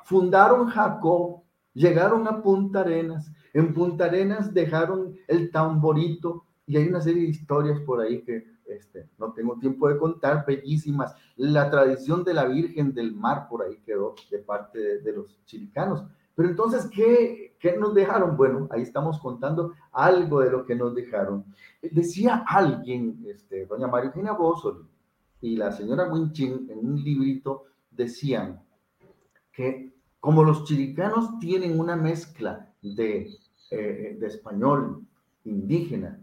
fundaron 0.05 0.67
Jacob, 0.67 1.41
llegaron 1.73 2.27
a 2.27 2.41
Punta 2.41 2.79
Arenas, 2.79 3.31
en 3.53 3.73
Punta 3.73 4.05
Arenas 4.05 4.53
dejaron 4.53 5.13
el 5.27 5.51
tamborito 5.51 6.45
y 6.65 6.77
hay 6.77 6.87
una 6.87 7.01
serie 7.01 7.23
de 7.23 7.29
historias 7.29 7.79
por 7.81 7.99
ahí 7.99 8.21
que 8.23 8.45
este, 8.65 9.09
no 9.17 9.33
tengo 9.33 9.59
tiempo 9.59 9.89
de 9.89 9.97
contar, 9.97 10.45
bellísimas. 10.45 11.13
La 11.35 11.69
tradición 11.69 12.23
de 12.23 12.33
la 12.33 12.45
Virgen 12.45 12.93
del 12.93 13.13
Mar 13.13 13.47
por 13.49 13.63
ahí 13.63 13.77
quedó 13.85 14.15
de 14.31 14.39
parte 14.39 15.01
de, 15.01 15.11
los 15.11 15.43
chilicanos. 15.45 16.05
Pero 16.33 16.49
entonces, 16.49 16.89
¿qué, 16.89 17.57
¿qué, 17.59 17.77
nos 17.77 17.93
dejaron? 17.93 18.37
Bueno, 18.37 18.67
ahí 18.71 18.81
estamos 18.81 19.19
contando 19.19 19.73
algo 19.91 20.39
de 20.39 20.51
lo 20.51 20.65
que 20.65 20.75
nos 20.75 20.95
dejaron. 20.95 21.45
Decía 21.81 22.43
alguien, 22.47 23.23
este, 23.27 23.65
doña 23.65 23.87
María 23.87 24.09
Eugenia 24.09 24.31
Bossoli, 24.31 24.87
y 25.43 25.58
la 25.58 25.73
señora 25.73 26.10
Winchin 26.10 26.69
en 26.71 26.77
un 26.79 27.03
librito 27.03 27.65
decían 27.91 28.62
que 29.51 29.91
como 30.21 30.41
los 30.41 30.63
chiricanos 30.63 31.38
tienen 31.38 31.77
una 31.77 31.97
mezcla 31.97 32.73
de, 32.82 33.29
eh, 33.69 34.17
de 34.17 34.25
español 34.27 35.06
indígena 35.43 36.17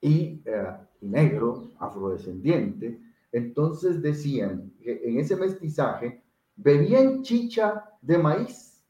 y, 0.00 0.40
eh, 0.46 0.76
y, 1.02 1.06
negro, 1.06 1.72
afrodescendiente, 1.80 2.98
entonces 3.30 4.00
decían 4.00 4.72
que 4.80 5.02
en 5.04 5.18
ese 5.18 5.36
mestizaje 5.36 6.22
bebían 6.56 7.22
chicha 7.22 7.84
de 8.00 8.16
maíz, 8.16 8.82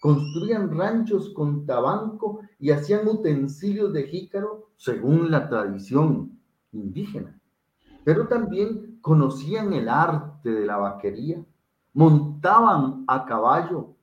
construían 0.00 0.76
ranchos 0.76 1.30
con 1.30 1.64
tabanco 1.64 2.40
y 2.58 2.72
hacían 2.72 3.06
utensilios 3.06 3.92
de 3.92 4.02
jícaro 4.02 4.70
según 4.74 5.30
la 5.30 5.48
tradición 5.48 6.40
indígena. 6.72 7.40
Pero 8.04 8.26
también 8.26 8.87
conocían 9.00 9.72
el 9.72 9.88
arte 9.88 10.50
de 10.50 10.66
la 10.66 10.76
vaquería, 10.76 11.44
montaban 11.94 13.04
a 13.06 13.24
caballo, 13.24 13.94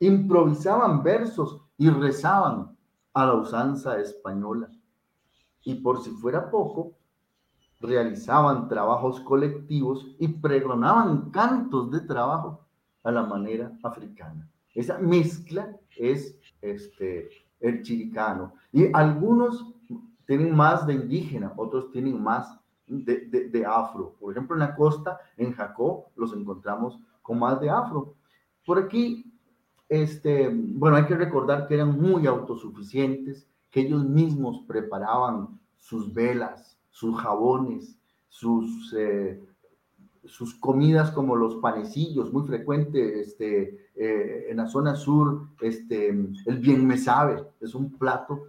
improvisaban 0.00 1.02
versos 1.02 1.60
y 1.76 1.88
rezaban 1.90 2.76
a 3.14 3.26
la 3.26 3.34
usanza 3.34 3.98
española. 3.98 4.70
Y 5.64 5.76
por 5.76 6.02
si 6.02 6.10
fuera 6.10 6.50
poco, 6.50 6.92
realizaban 7.80 8.68
trabajos 8.68 9.20
colectivos 9.20 10.06
y 10.18 10.28
pregonaban 10.28 11.30
cantos 11.30 11.90
de 11.90 12.00
trabajo 12.00 12.66
a 13.04 13.10
la 13.12 13.22
manera 13.22 13.72
africana. 13.82 14.48
Esa 14.74 14.98
mezcla 14.98 15.76
es 15.96 16.36
este, 16.60 17.28
el 17.60 17.82
chiricano. 17.82 18.52
Y 18.72 18.92
algunos 18.92 19.74
tienen 20.26 20.54
más 20.54 20.86
de 20.86 20.94
indígena, 20.94 21.52
otros 21.56 21.90
tienen 21.90 22.22
más 22.22 22.58
de, 22.88 23.64
afro. 23.66 24.16
Por 24.20 24.32
ejemplo, 24.32 24.56
en 24.56 24.60
la 24.60 24.74
costa, 24.74 25.18
en 25.36 25.52
Jacó, 25.52 26.10
los 26.16 26.32
encontramos 26.32 26.98
con 27.22 27.38
más 27.38 27.60
de 27.60 27.70
afro. 27.70 28.14
Por 28.64 28.78
aquí, 28.78 29.32
este, 29.88 30.50
bueno, 30.52 30.96
hay 30.96 31.06
que 31.06 31.16
recordar 31.16 31.66
que 31.66 31.74
eran 31.74 32.00
muy 32.00 32.26
autosuficientes, 32.26 33.48
que 33.70 33.80
ellos 33.80 34.04
mismos 34.04 34.64
preparaban 34.66 35.60
sus 35.76 36.12
velas, 36.12 36.78
sus 36.90 37.16
jabones, 37.20 37.98
sus, 38.28 38.94
eh, 38.96 39.42
sus 40.24 40.54
comidas 40.54 41.10
como 41.10 41.36
los 41.36 41.56
panecillos, 41.56 42.32
muy 42.32 42.46
frecuente 42.46 43.20
este, 43.20 43.90
eh, 43.94 44.46
en 44.48 44.56
la 44.58 44.66
zona 44.66 44.94
sur, 44.94 45.48
este, 45.60 46.08
el 46.08 46.58
bien 46.58 46.86
me 46.86 46.98
sabe, 46.98 47.44
es 47.60 47.74
un 47.74 47.96
plato 47.98 48.48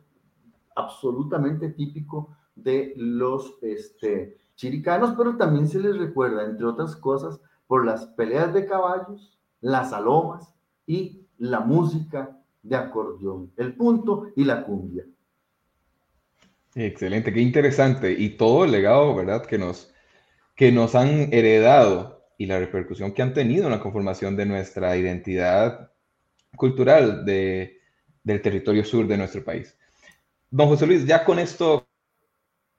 absolutamente 0.76 1.70
típico 1.70 2.30
de 2.64 2.94
los 2.96 3.58
este, 3.62 4.38
chiricanos, 4.56 5.16
pero 5.18 5.38
también 5.38 5.68
se 5.68 5.80
les 5.80 5.98
recuerda, 5.98 6.46
entre 6.46 6.66
otras 6.66 6.96
cosas, 6.96 7.40
por 7.68 7.86
las 7.86 8.06
peleas 8.08 8.54
de 8.54 8.66
caballos, 8.66 9.38
las 9.62 9.94
alomas 9.94 10.54
y 10.86 11.26
la 11.38 11.60
música 11.60 12.38
de 12.64 12.76
acordeón, 12.76 13.52
el 13.58 13.76
punto 13.76 14.32
y 14.36 14.44
la 14.44 14.64
cumbia. 14.64 15.06
Excelente, 16.76 17.34
qué 17.34 17.42
interesante. 17.42 18.12
Y 18.12 18.30
todo 18.38 18.66
el 18.66 18.72
legado, 18.72 19.16
¿verdad? 19.16 19.46
Que 19.46 19.58
nos, 19.58 19.94
que 20.56 20.72
nos 20.72 20.96
han 20.96 21.34
heredado 21.34 22.26
y 22.38 22.46
la 22.46 22.60
repercusión 22.60 23.14
que 23.14 23.22
han 23.22 23.34
tenido 23.34 23.66
en 23.66 23.72
la 23.72 23.82
conformación 23.82 24.36
de 24.36 24.46
nuestra 24.46 24.96
identidad 24.96 25.92
cultural 26.56 27.26
de, 27.26 27.80
del 28.24 28.42
territorio 28.42 28.86
sur 28.86 29.08
de 29.08 29.18
nuestro 29.18 29.44
país. 29.44 29.78
Don 30.50 30.68
José 30.68 30.88
Luis, 30.88 31.06
ya 31.06 31.26
con 31.26 31.38
esto 31.40 31.89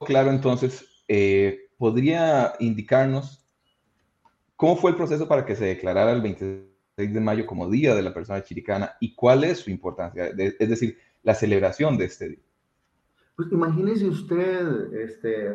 claro, 0.05 0.31
entonces, 0.31 1.03
eh, 1.07 1.69
¿podría 1.77 2.53
indicarnos 2.59 3.45
cómo 4.55 4.75
fue 4.75 4.91
el 4.91 4.97
proceso 4.97 5.27
para 5.27 5.45
que 5.45 5.55
se 5.55 5.65
declarara 5.65 6.11
el 6.11 6.21
26 6.21 7.13
de 7.13 7.19
mayo 7.19 7.45
como 7.45 7.69
Día 7.69 7.95
de 7.95 8.01
la 8.01 8.13
Persona 8.13 8.43
Chiricana 8.43 8.93
y 8.99 9.15
cuál 9.15 9.43
es 9.43 9.59
su 9.59 9.71
importancia, 9.71 10.27
es 10.27 10.69
decir, 10.69 10.97
la 11.23 11.33
celebración 11.33 11.97
de 11.97 12.05
este 12.05 12.29
día? 12.29 12.43
Pues 13.35 13.51
imagínese 13.51 14.07
usted, 14.07 14.93
este, 14.93 15.47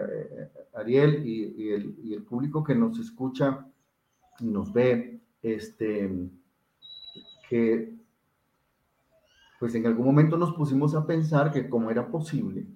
Ariel, 0.74 1.24
y, 1.24 1.70
el, 1.70 2.22
público 2.24 2.64
que 2.64 2.74
nos 2.74 2.98
escucha 2.98 3.66
y 4.40 4.46
nos 4.46 4.72
ve, 4.72 5.20
este, 5.42 6.10
que 7.48 7.94
pues 9.58 9.74
en 9.74 9.86
algún 9.86 10.06
momento 10.06 10.36
nos 10.36 10.54
pusimos 10.54 10.94
a 10.94 11.06
pensar 11.06 11.52
que 11.52 11.68
cómo 11.68 11.90
era 11.90 12.10
posible 12.10 12.66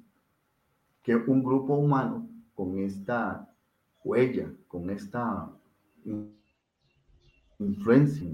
que 1.02 1.16
un 1.16 1.42
grupo 1.42 1.74
humano 1.74 2.28
con 2.54 2.78
esta 2.78 3.48
huella, 4.04 4.52
con 4.68 4.90
esta 4.90 5.50
influencia 7.58 8.30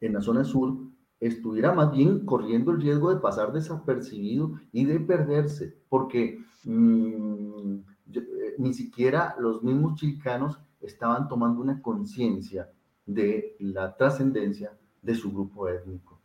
en 0.00 0.12
la 0.12 0.20
zona 0.20 0.44
sur, 0.44 0.76
estuviera 1.20 1.72
más 1.72 1.92
bien 1.92 2.24
corriendo 2.24 2.70
el 2.70 2.80
riesgo 2.80 3.12
de 3.12 3.20
pasar 3.20 3.52
desapercibido 3.52 4.52
y 4.72 4.84
de 4.84 5.00
perderse, 5.00 5.76
porque 5.88 6.38
mm, 6.64 7.74
eh, 8.14 8.54
ni 8.58 8.72
siquiera 8.72 9.34
los 9.38 9.62
mismos 9.62 9.96
chicanos 9.96 10.58
estaban 10.80 11.28
tomando 11.28 11.60
una 11.60 11.82
conciencia 11.82 12.70
de 13.04 13.56
la 13.58 13.96
trascendencia 13.96 14.78
de 15.02 15.14
su 15.14 15.32
grupo 15.32 15.68
étnico. 15.68 16.20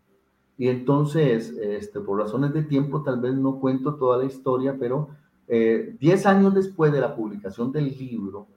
Y 0.58 0.68
entonces, 0.68 1.50
este, 1.60 2.00
por 2.00 2.20
razones 2.20 2.54
de 2.54 2.64
tiempo, 2.64 3.02
tal 3.02 3.20
vez 3.20 3.34
no 3.34 3.60
cuento 3.60 3.96
toda 3.96 4.18
la 4.18 4.26
historia, 4.26 4.78
pero 4.80 5.10
eh, 5.48 5.96
diez 6.00 6.26
años 6.26 6.54
después 6.54 6.92
de 6.92 7.02
la 7.02 7.16
publicación 7.16 7.72
del 7.72 7.96
libro, 7.98 8.48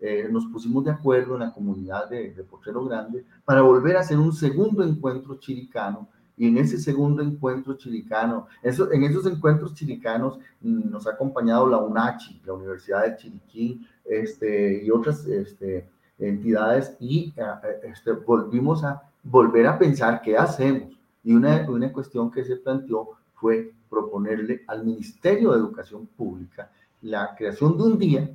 eh, 0.00 0.28
nos 0.30 0.46
pusimos 0.46 0.84
de 0.84 0.90
acuerdo 0.90 1.34
en 1.34 1.40
la 1.40 1.52
comunidad 1.52 2.08
de, 2.08 2.32
de 2.32 2.44
Potrero 2.44 2.84
Grande 2.84 3.24
para 3.44 3.62
volver 3.62 3.96
a 3.96 4.00
hacer 4.00 4.18
un 4.18 4.32
segundo 4.32 4.84
encuentro 4.84 5.36
chiricano. 5.36 6.08
Y 6.36 6.48
en 6.48 6.58
ese 6.58 6.78
segundo 6.78 7.22
encuentro 7.22 7.74
chiricano, 7.74 8.46
eso, 8.62 8.92
en 8.92 9.04
esos 9.04 9.24
encuentros 9.26 9.74
chiricanos 9.74 10.38
mm, 10.60 10.90
nos 10.90 11.06
ha 11.06 11.12
acompañado 11.12 11.66
la 11.66 11.78
UNACHI, 11.78 12.42
la 12.44 12.52
Universidad 12.52 13.04
de 13.04 13.16
Chiriquí, 13.16 13.86
este, 14.04 14.84
y 14.84 14.90
otras 14.90 15.24
este, 15.26 15.88
entidades, 16.18 16.94
y 17.00 17.32
eh, 17.36 17.80
este, 17.84 18.12
volvimos 18.12 18.84
a 18.84 19.02
volver 19.22 19.66
a 19.66 19.78
pensar 19.78 20.20
qué 20.20 20.36
hacemos. 20.36 20.92
Y 21.24 21.32
una, 21.32 21.68
una 21.70 21.90
cuestión 21.90 22.30
que 22.30 22.44
se 22.44 22.56
planteó 22.56 23.12
fue 23.36 23.72
proponerle 23.88 24.64
al 24.66 24.84
Ministerio 24.84 25.52
de 25.52 25.58
Educación 25.58 26.06
Pública 26.06 26.70
la 27.02 27.34
creación 27.36 27.76
de 27.76 27.84
un 27.84 27.98
día 27.98 28.30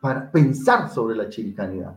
para 0.00 0.30
pensar 0.30 0.88
sobre 0.90 1.16
la 1.16 1.28
chiricanidad. 1.28 1.96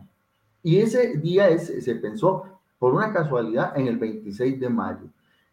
Y 0.62 0.78
ese 0.78 1.16
día 1.18 1.48
es, 1.48 1.84
se 1.84 1.94
pensó 1.96 2.44
por 2.78 2.94
una 2.94 3.12
casualidad 3.12 3.76
en 3.78 3.86
el 3.86 3.98
26 3.98 4.60
de 4.60 4.68
mayo. 4.68 5.06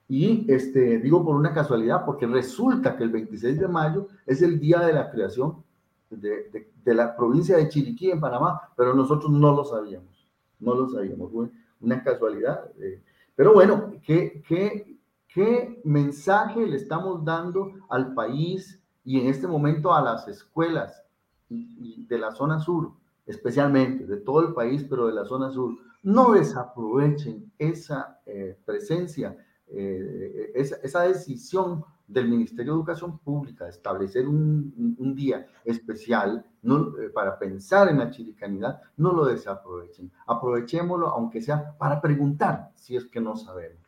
Y 0.07 0.45
este, 0.51 0.99
digo 0.99 1.23
por 1.23 1.35
una 1.35 1.53
casualidad 1.53 2.05
porque 2.05 2.27
resulta 2.27 2.95
que 2.95 3.03
el 3.03 3.09
26 3.09 3.59
de 3.59 3.67
mayo 3.67 4.07
es 4.25 4.41
el 4.41 4.59
día 4.59 4.79
de 4.79 4.93
la 4.93 5.09
creación 5.09 5.63
de, 6.09 6.67
de, 6.83 6.93
la 6.93 7.15
provincia 7.15 7.57
de 7.57 7.69
Chiriquí 7.69 8.11
en 8.11 8.19
Panamá, 8.19 8.61
pero 8.75 8.93
nosotros 8.93 9.31
no 9.31 9.55
lo 9.55 9.63
sabíamos, 9.63 10.27
no 10.59 10.75
lo 10.75 10.89
sabíamos, 10.89 11.31
una 11.79 12.03
casualidad. 12.03 12.69
Eh. 12.79 13.01
pero 13.35 13.53
bueno, 13.53 13.93
¿qué, 14.05 14.43
qué, 14.47 14.97
¿Qué 15.33 15.81
mensaje 15.83 16.67
le 16.67 16.75
estamos 16.75 17.25
dando 17.25 17.73
al 17.89 18.13
país 18.13 18.79
y 19.03 19.19
en 19.19 19.27
este 19.27 19.47
momento 19.47 19.91
a 19.91 19.99
las 19.99 20.27
escuelas 20.27 21.03
de 21.49 22.17
la 22.19 22.31
zona 22.31 22.59
sur, 22.59 22.91
especialmente 23.25 24.05
de 24.05 24.17
todo 24.17 24.47
el 24.47 24.53
país, 24.53 24.85
pero 24.87 25.07
de 25.07 25.13
la 25.13 25.25
zona 25.25 25.49
sur? 25.49 25.75
No 26.03 26.33
desaprovechen 26.33 27.51
esa 27.57 28.19
eh, 28.27 28.59
presencia, 28.63 29.35
eh, 29.69 30.51
esa, 30.53 31.01
decisión 31.01 31.83
del 32.07 32.29
Ministerio 32.29 32.73
de 32.73 32.77
Educación 32.77 33.17
Pública 33.17 33.63
de 33.63 33.71
establecer 33.71 34.27
un, 34.27 35.15
día 35.15 35.47
especial 35.65 36.45
eh, 36.61 37.09
para 37.11 37.39
pensar 37.39 37.89
en 37.89 37.97
la 37.97 38.11
chiricanidad, 38.11 38.81
no 38.97 39.11
lo 39.13 39.25
desaprovechen. 39.25 40.11
Aprovechémoslo, 40.27 41.07
aunque 41.07 41.41
sea 41.41 41.75
para 41.79 41.99
preguntar 41.99 42.69
si 42.75 42.95
es 42.95 43.05
que 43.05 43.19
no 43.19 43.35
sabemos. 43.35 43.82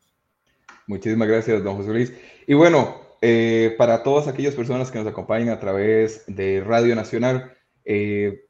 Muchísimas 0.87 1.27
gracias, 1.27 1.63
don 1.63 1.77
José 1.77 1.91
Luis. 1.91 2.13
Y 2.45 2.53
bueno, 2.53 3.01
eh, 3.21 3.73
para 3.77 4.03
todas 4.03 4.27
aquellas 4.27 4.53
personas 4.53 4.91
que 4.91 4.99
nos 4.99 5.07
acompañan 5.07 5.49
a 5.49 5.59
través 5.59 6.23
de 6.27 6.61
Radio 6.61 6.95
Nacional, 6.95 7.53
eh, 7.83 8.45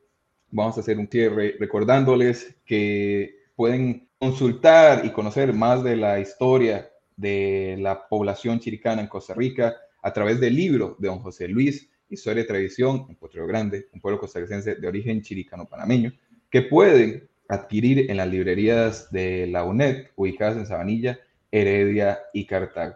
vamos 0.51 0.75
a 0.77 0.81
hacer 0.81 0.99
un 0.99 1.07
cierre 1.07 1.55
recordándoles 1.59 2.57
que 2.65 3.35
pueden 3.55 4.09
consultar 4.19 5.05
y 5.05 5.11
conocer 5.11 5.53
más 5.53 5.83
de 5.83 5.95
la 5.95 6.19
historia 6.19 6.89
de 7.15 7.77
la 7.79 8.07
población 8.07 8.59
chiricana 8.59 9.01
en 9.01 9.07
Costa 9.07 9.33
Rica 9.33 9.77
a 10.01 10.11
través 10.11 10.41
del 10.41 10.55
libro 10.55 10.97
de 10.99 11.07
don 11.07 11.19
José 11.19 11.47
Luis, 11.47 11.89
Historia 12.09 12.43
y 12.43 12.47
Tradición 12.47 13.05
en 13.09 13.15
Potrero 13.15 13.47
Grande, 13.47 13.87
un 13.93 14.01
pueblo 14.01 14.19
costarricense 14.19 14.75
de 14.75 14.87
origen 14.87 15.21
chiricano-panameño, 15.21 16.11
que 16.49 16.63
pueden 16.63 17.29
adquirir 17.47 18.11
en 18.11 18.17
las 18.17 18.27
librerías 18.27 19.09
de 19.11 19.47
la 19.47 19.63
UNED 19.63 20.07
ubicadas 20.15 20.57
en 20.57 20.67
Sabanilla 20.67 21.19
Heredia 21.55 22.19
y 22.33 22.45
Cartago. 22.45 22.95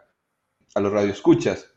A 0.75 0.81
los 0.81 0.91
radioescuchas 0.91 1.71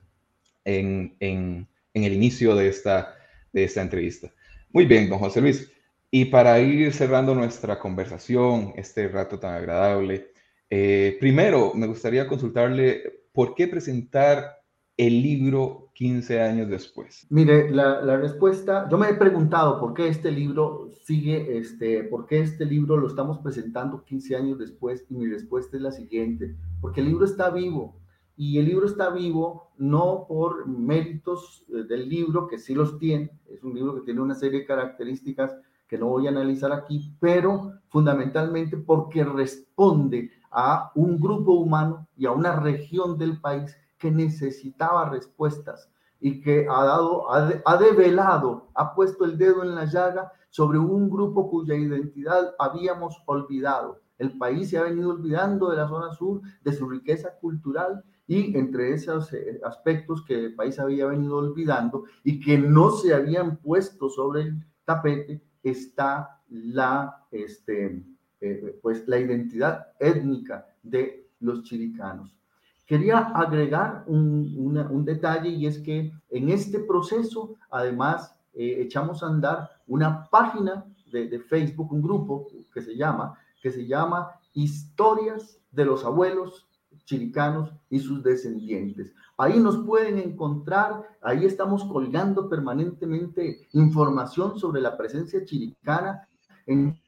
en, 0.64 1.16
en, 1.21 1.68
el 1.95 2.12
inicio 2.12 2.57
de 2.57 2.68
esta, 2.68 3.16
de 3.53 3.64
esta 3.64 3.83
entrevista. 3.83 4.33
Muy 4.71 4.87
bien, 4.87 5.09
don 5.09 5.21
José 5.21 5.40
Luis. 5.40 5.71
Y 6.11 6.27
para 6.27 6.59
ir 6.59 6.92
cerrando 6.92 7.35
nuestra 7.35 7.79
conversación, 7.79 8.73
este 8.77 9.07
rato 9.09 9.38
tan 9.38 9.55
agradable, 9.55 10.33
eh, 10.68 11.16
primero 11.21 11.73
me 11.75 11.87
gustaría 11.87 12.27
consultarle 12.27 13.23
por 13.33 13.55
qué 13.55 13.68
presentar 13.68 14.62
el 15.07 15.23
libro 15.23 15.91
15 15.95 16.41
años 16.41 16.69
después? 16.69 17.27
Mire, 17.31 17.71
la, 17.71 18.17
respuesta, 18.17 18.88
yo 18.91 18.99
me 18.99 19.09
he 19.09 19.15
preguntado 19.15 19.81
por 19.81 19.95
qué 19.95 20.09
este 20.09 20.31
libro 20.31 20.88
sigue, 21.05 21.59
este, 21.59 22.05
por 22.05 22.27
qué 22.27 22.41
este 22.41 22.65
libro 22.65 22.97
lo 22.97 23.09
estamos 23.09 23.38
presentando 23.38 24.05
15 24.05 24.37
años 24.37 24.59
después 24.59 25.05
y 25.11 25.15
mi 25.15 25.27
respuesta 25.27 25.77
es 25.77 25.83
la 25.83 25.93
siguiente, 25.93 26.57
porque 26.81 27.01
el 27.01 27.09
libro 27.09 27.25
está 27.25 27.51
vivo 27.51 27.97
y 28.37 28.59
el 28.59 28.67
libro 28.67 28.87
está 28.87 29.11
vivo 29.11 29.71
no 29.77 30.27
por 30.29 30.67
méritos 30.67 31.65
eh, 31.69 31.85
del 31.88 32.09
libro, 32.09 32.47
que 32.47 32.59
sí 32.59 32.75
los 32.75 32.99
tiene, 32.99 33.31
es 33.51 33.62
un 33.62 33.75
libro 33.75 33.95
que 33.95 34.03
tiene 34.03 34.21
una 34.21 34.35
serie 34.35 34.61
de 34.61 34.67
características 34.67 35.55
que 35.88 35.99
no 35.99 36.07
voy 36.07 36.27
a 36.27 36.31
analizar 36.31 36.73
aquí, 36.73 37.12
pero 37.21 37.73
fundamentalmente 37.88 38.79
porque 38.79 39.25
responde 39.25 40.31
a 40.51 40.91
un 40.95 41.21
grupo 41.21 41.53
humano 41.53 42.09
y 42.17 42.25
a 42.27 42.33
una 42.33 42.59
región 42.59 43.19
del 43.19 43.41
país 43.41 43.77
que 44.03 44.11
necesitaba 44.11 45.09
respuestas 45.09 45.88
y 46.19 46.41
que 46.41 46.67
ha 46.69 46.85
dado, 46.85 47.33
ha, 47.33 47.77
develado, 47.77 48.67
ha 48.75 48.97
puesto 48.97 49.25
el 49.25 49.38
dedo 49.38 49.62
en 49.62 49.77
la 49.77 49.85
llaga 49.85 50.33
sobre 50.51 50.79
un 50.79 51.09
grupo 51.09 51.49
cuya 51.49 51.77
identidad 51.77 52.53
habíamos 52.59 53.23
olvidado. 53.27 54.01
El 54.19 54.37
país 54.38 54.71
se 54.71 54.79
ha 54.79 54.83
venido 54.83 55.11
olvidando 55.11 55.71
de 55.71 55.77
la 55.77 55.88
zona 55.88 56.12
sur, 56.15 56.43
de 56.65 56.73
su 56.73 56.88
riqueza 56.88 57.38
cultural 57.41 58.03
y 58.27 58.57
entre 58.57 58.93
esos 58.93 59.33
eh, 59.33 59.61
aspectos 59.65 60.25
que 60.25 60.35
el 60.35 60.55
país 60.57 60.81
había 60.81 61.07
venido 61.07 61.37
olvidando 61.37 62.05
y 62.25 62.41
que 62.41 62.59
no 62.59 62.91
se 62.91 63.15
habían 63.15 63.59
puesto 63.59 64.11
sobre 64.11 64.43
el 64.43 64.67
tapete 64.85 65.45
está 65.62 66.41
la, 66.49 67.25
este, 67.31 68.05
eh, 68.41 68.79
pues, 68.83 69.07
la 69.07 69.21
identidad 69.21 69.93
étnica 70.01 70.67
de 70.83 71.31
los 71.38 71.62
chiricanos. 71.62 72.41
Quería 72.87 73.18
agregar 73.18 74.05
un, 74.07 75.05
detalle 75.05 75.49
y 75.49 75.66
es 75.66 75.79
que 75.79 76.12
en 76.31 76.51
este 76.51 76.79
proceso, 76.81 77.57
además, 77.71 78.35
eh, 78.55 78.77
echamos 78.81 79.23
a 79.23 79.27
andar 79.27 79.71
una 79.87 80.29
página 80.29 80.85
de, 81.11 81.38
Facebook, 81.40 81.92
un 81.92 82.03
grupo 82.03 82.49
que 82.73 82.83
se 82.83 82.97
llama, 82.97 83.38
que 83.62 83.71
se 83.71 83.87
llama 83.87 84.33
Historias 84.55 85.59
de 85.71 85.85
los 85.85 86.05
Abuelos 86.05 86.68
chiricanos 87.05 87.73
y 87.90 87.99
sus 87.99 88.23
descendientes. 88.23 89.14
Ahí 89.37 89.59
nos 89.59 89.79
pueden 89.85 90.18
encontrar, 90.18 91.03
ahí 91.21 91.45
estamos 91.45 91.85
colgando 91.85 92.49
permanentemente 92.49 93.68
información 93.73 94.59
sobre 94.59 94.81
la 94.81 94.97
presencia 94.97 95.45
chiricana 95.45 96.29
en 96.66 96.99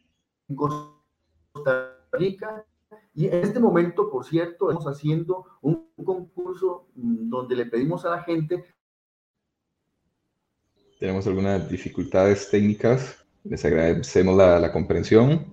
Costa 0.55 1.97
Rica 2.13 2.65
Y 3.15 3.27
en 3.27 3.35
este 3.35 3.61
momento, 3.61 4.11
por 4.11 4.25
cierto, 4.25 4.71
estamos 4.71 4.87
haciendo 4.87 5.45
un 5.63 5.89
concurso 6.05 6.89
mm, 6.95 7.29
donde 7.29 7.57
le 7.57 7.67
pedimos 7.67 8.05
a 8.05 8.11
la 8.11 8.23
gente. 8.23 8.65
Tenemos 10.99 11.27
algunas 11.27 11.69
dificultades 11.69 12.51
técnicas. 12.51 13.25
Les 13.45 13.65
agradecemos 13.65 14.37
la, 14.37 14.73
comprensión. 14.73 15.47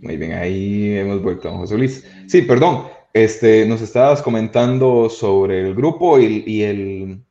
Muy 0.00 0.16
bien, 0.16 0.32
ahí 0.32 0.96
hemos 0.96 1.22
vuelto 1.22 1.48
a 1.48 1.56
José 1.56 1.78
Luis. 1.78 2.06
Sí, 2.26 2.42
perdón. 2.42 2.88
Este, 3.12 3.66
nos 3.66 3.80
estabas 3.80 4.22
comentando 4.22 5.08
sobre 5.08 5.60
el 5.60 5.74
grupo 5.74 6.18
y, 6.18 6.42
y, 6.46 6.62
el, 6.62 7.24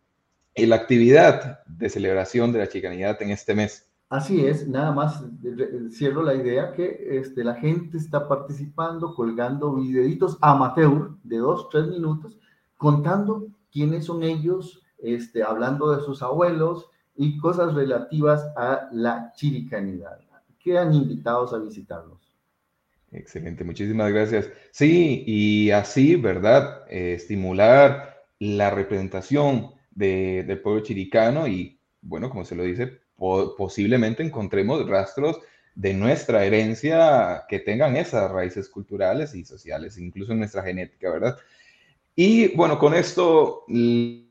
y 0.55 0.65
la 0.65 0.75
actividad 0.75 1.65
de 1.65 1.89
celebración 1.89 2.51
de 2.51 2.59
la 2.59 2.69
chicanidad 2.69 3.21
en 3.21 3.31
este 3.31 3.55
mes. 3.55 3.90
Así 4.11 4.45
es, 4.45 4.67
nada 4.67 4.91
más 4.91 5.23
cierro 5.89 6.21
la 6.21 6.35
idea 6.35 6.73
que 6.73 6.99
este, 7.11 7.45
la 7.45 7.55
gente 7.55 7.97
está 7.97 8.27
participando, 8.27 9.15
colgando 9.15 9.73
videitos 9.73 10.37
amateur 10.41 11.11
de 11.23 11.37
dos, 11.37 11.69
tres 11.69 11.87
minutos, 11.87 12.37
contando 12.75 13.47
quiénes 13.71 14.03
son 14.03 14.23
ellos, 14.23 14.83
este, 14.97 15.43
hablando 15.43 15.95
de 15.95 16.03
sus 16.03 16.21
abuelos 16.21 16.89
y 17.15 17.37
cosas 17.37 17.73
relativas 17.73 18.45
a 18.57 18.89
la 18.91 19.31
chiricanidad. 19.33 20.19
Quedan 20.59 20.93
invitados 20.93 21.53
a 21.53 21.59
visitarnos. 21.59 22.37
Excelente, 23.13 23.63
muchísimas 23.63 24.11
gracias. 24.11 24.49
Sí, 24.71 25.23
y 25.25 25.71
así, 25.71 26.17
¿verdad? 26.17 26.83
Eh, 26.89 27.13
estimular 27.13 28.25
la 28.39 28.71
representación 28.71 29.71
de, 29.89 30.43
del 30.45 30.59
pueblo 30.59 30.81
chiricano 30.81 31.47
y, 31.47 31.79
bueno, 32.01 32.29
como 32.29 32.43
se 32.43 32.57
lo 32.57 32.63
dice, 32.63 33.00
posiblemente 33.57 34.23
encontremos 34.23 34.87
rastros 34.87 35.39
de 35.75 35.93
nuestra 35.93 36.43
herencia 36.43 37.43
que 37.47 37.59
tengan 37.59 37.95
esas 37.95 38.31
raíces 38.31 38.67
culturales 38.67 39.35
y 39.35 39.45
sociales, 39.45 39.97
incluso 39.97 40.31
en 40.31 40.39
nuestra 40.39 40.63
genética, 40.63 41.11
¿verdad? 41.11 41.37
Y 42.15 42.55
bueno, 42.55 42.79
con 42.79 42.93
esto 42.95 43.63
le 43.67 44.25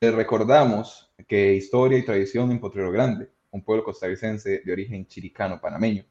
recordamos 0.00 1.10
que 1.26 1.54
Historia 1.54 1.98
y 1.98 2.04
Tradición 2.04 2.50
en 2.50 2.60
Potrero 2.60 2.92
Grande, 2.92 3.30
un 3.50 3.64
pueblo 3.64 3.82
costarricense 3.82 4.62
de 4.64 4.72
origen 4.72 5.06
chiricano 5.06 5.58
panameño, 5.60 6.04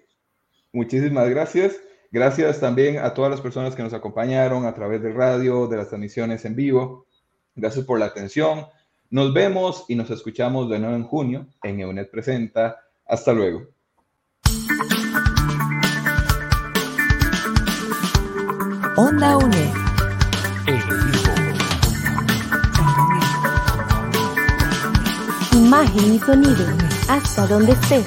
Muchísimas 0.73 1.29
gracias. 1.29 1.77
Gracias 2.13 2.61
también 2.61 2.99
a 2.99 3.13
todas 3.13 3.31
las 3.31 3.41
personas 3.41 3.75
que 3.75 3.83
nos 3.83 3.93
acompañaron 3.93 4.67
a 4.67 4.75
través 4.75 5.03
del 5.03 5.15
radio, 5.15 5.67
de 5.67 5.79
las 5.79 5.89
transmisiones 5.89 6.45
en 6.45 6.55
vivo. 6.55 7.07
Gracias 7.55 7.85
por 7.85 7.99
la 7.99 8.07
atención. 8.07 8.67
Nos 9.13 9.35
vemos 9.35 9.85
y 9.89 9.95
nos 9.95 10.09
escuchamos 10.09 10.71
de 10.71 10.79
nuevo 10.79 10.97
en 10.97 11.05
junio 11.05 11.47
en 11.63 11.81
EUNET 11.81 12.11
Presenta. 12.11 12.79
Hasta 13.05 13.35
luego. 13.35 13.67
Onda 18.97 19.37
UNED. 19.37 19.75
Imagen 25.59 26.15
y 26.15 26.19
sonido. 26.19 26.67
Hasta 27.07 27.47
donde 27.49 27.73
estés. 27.73 28.07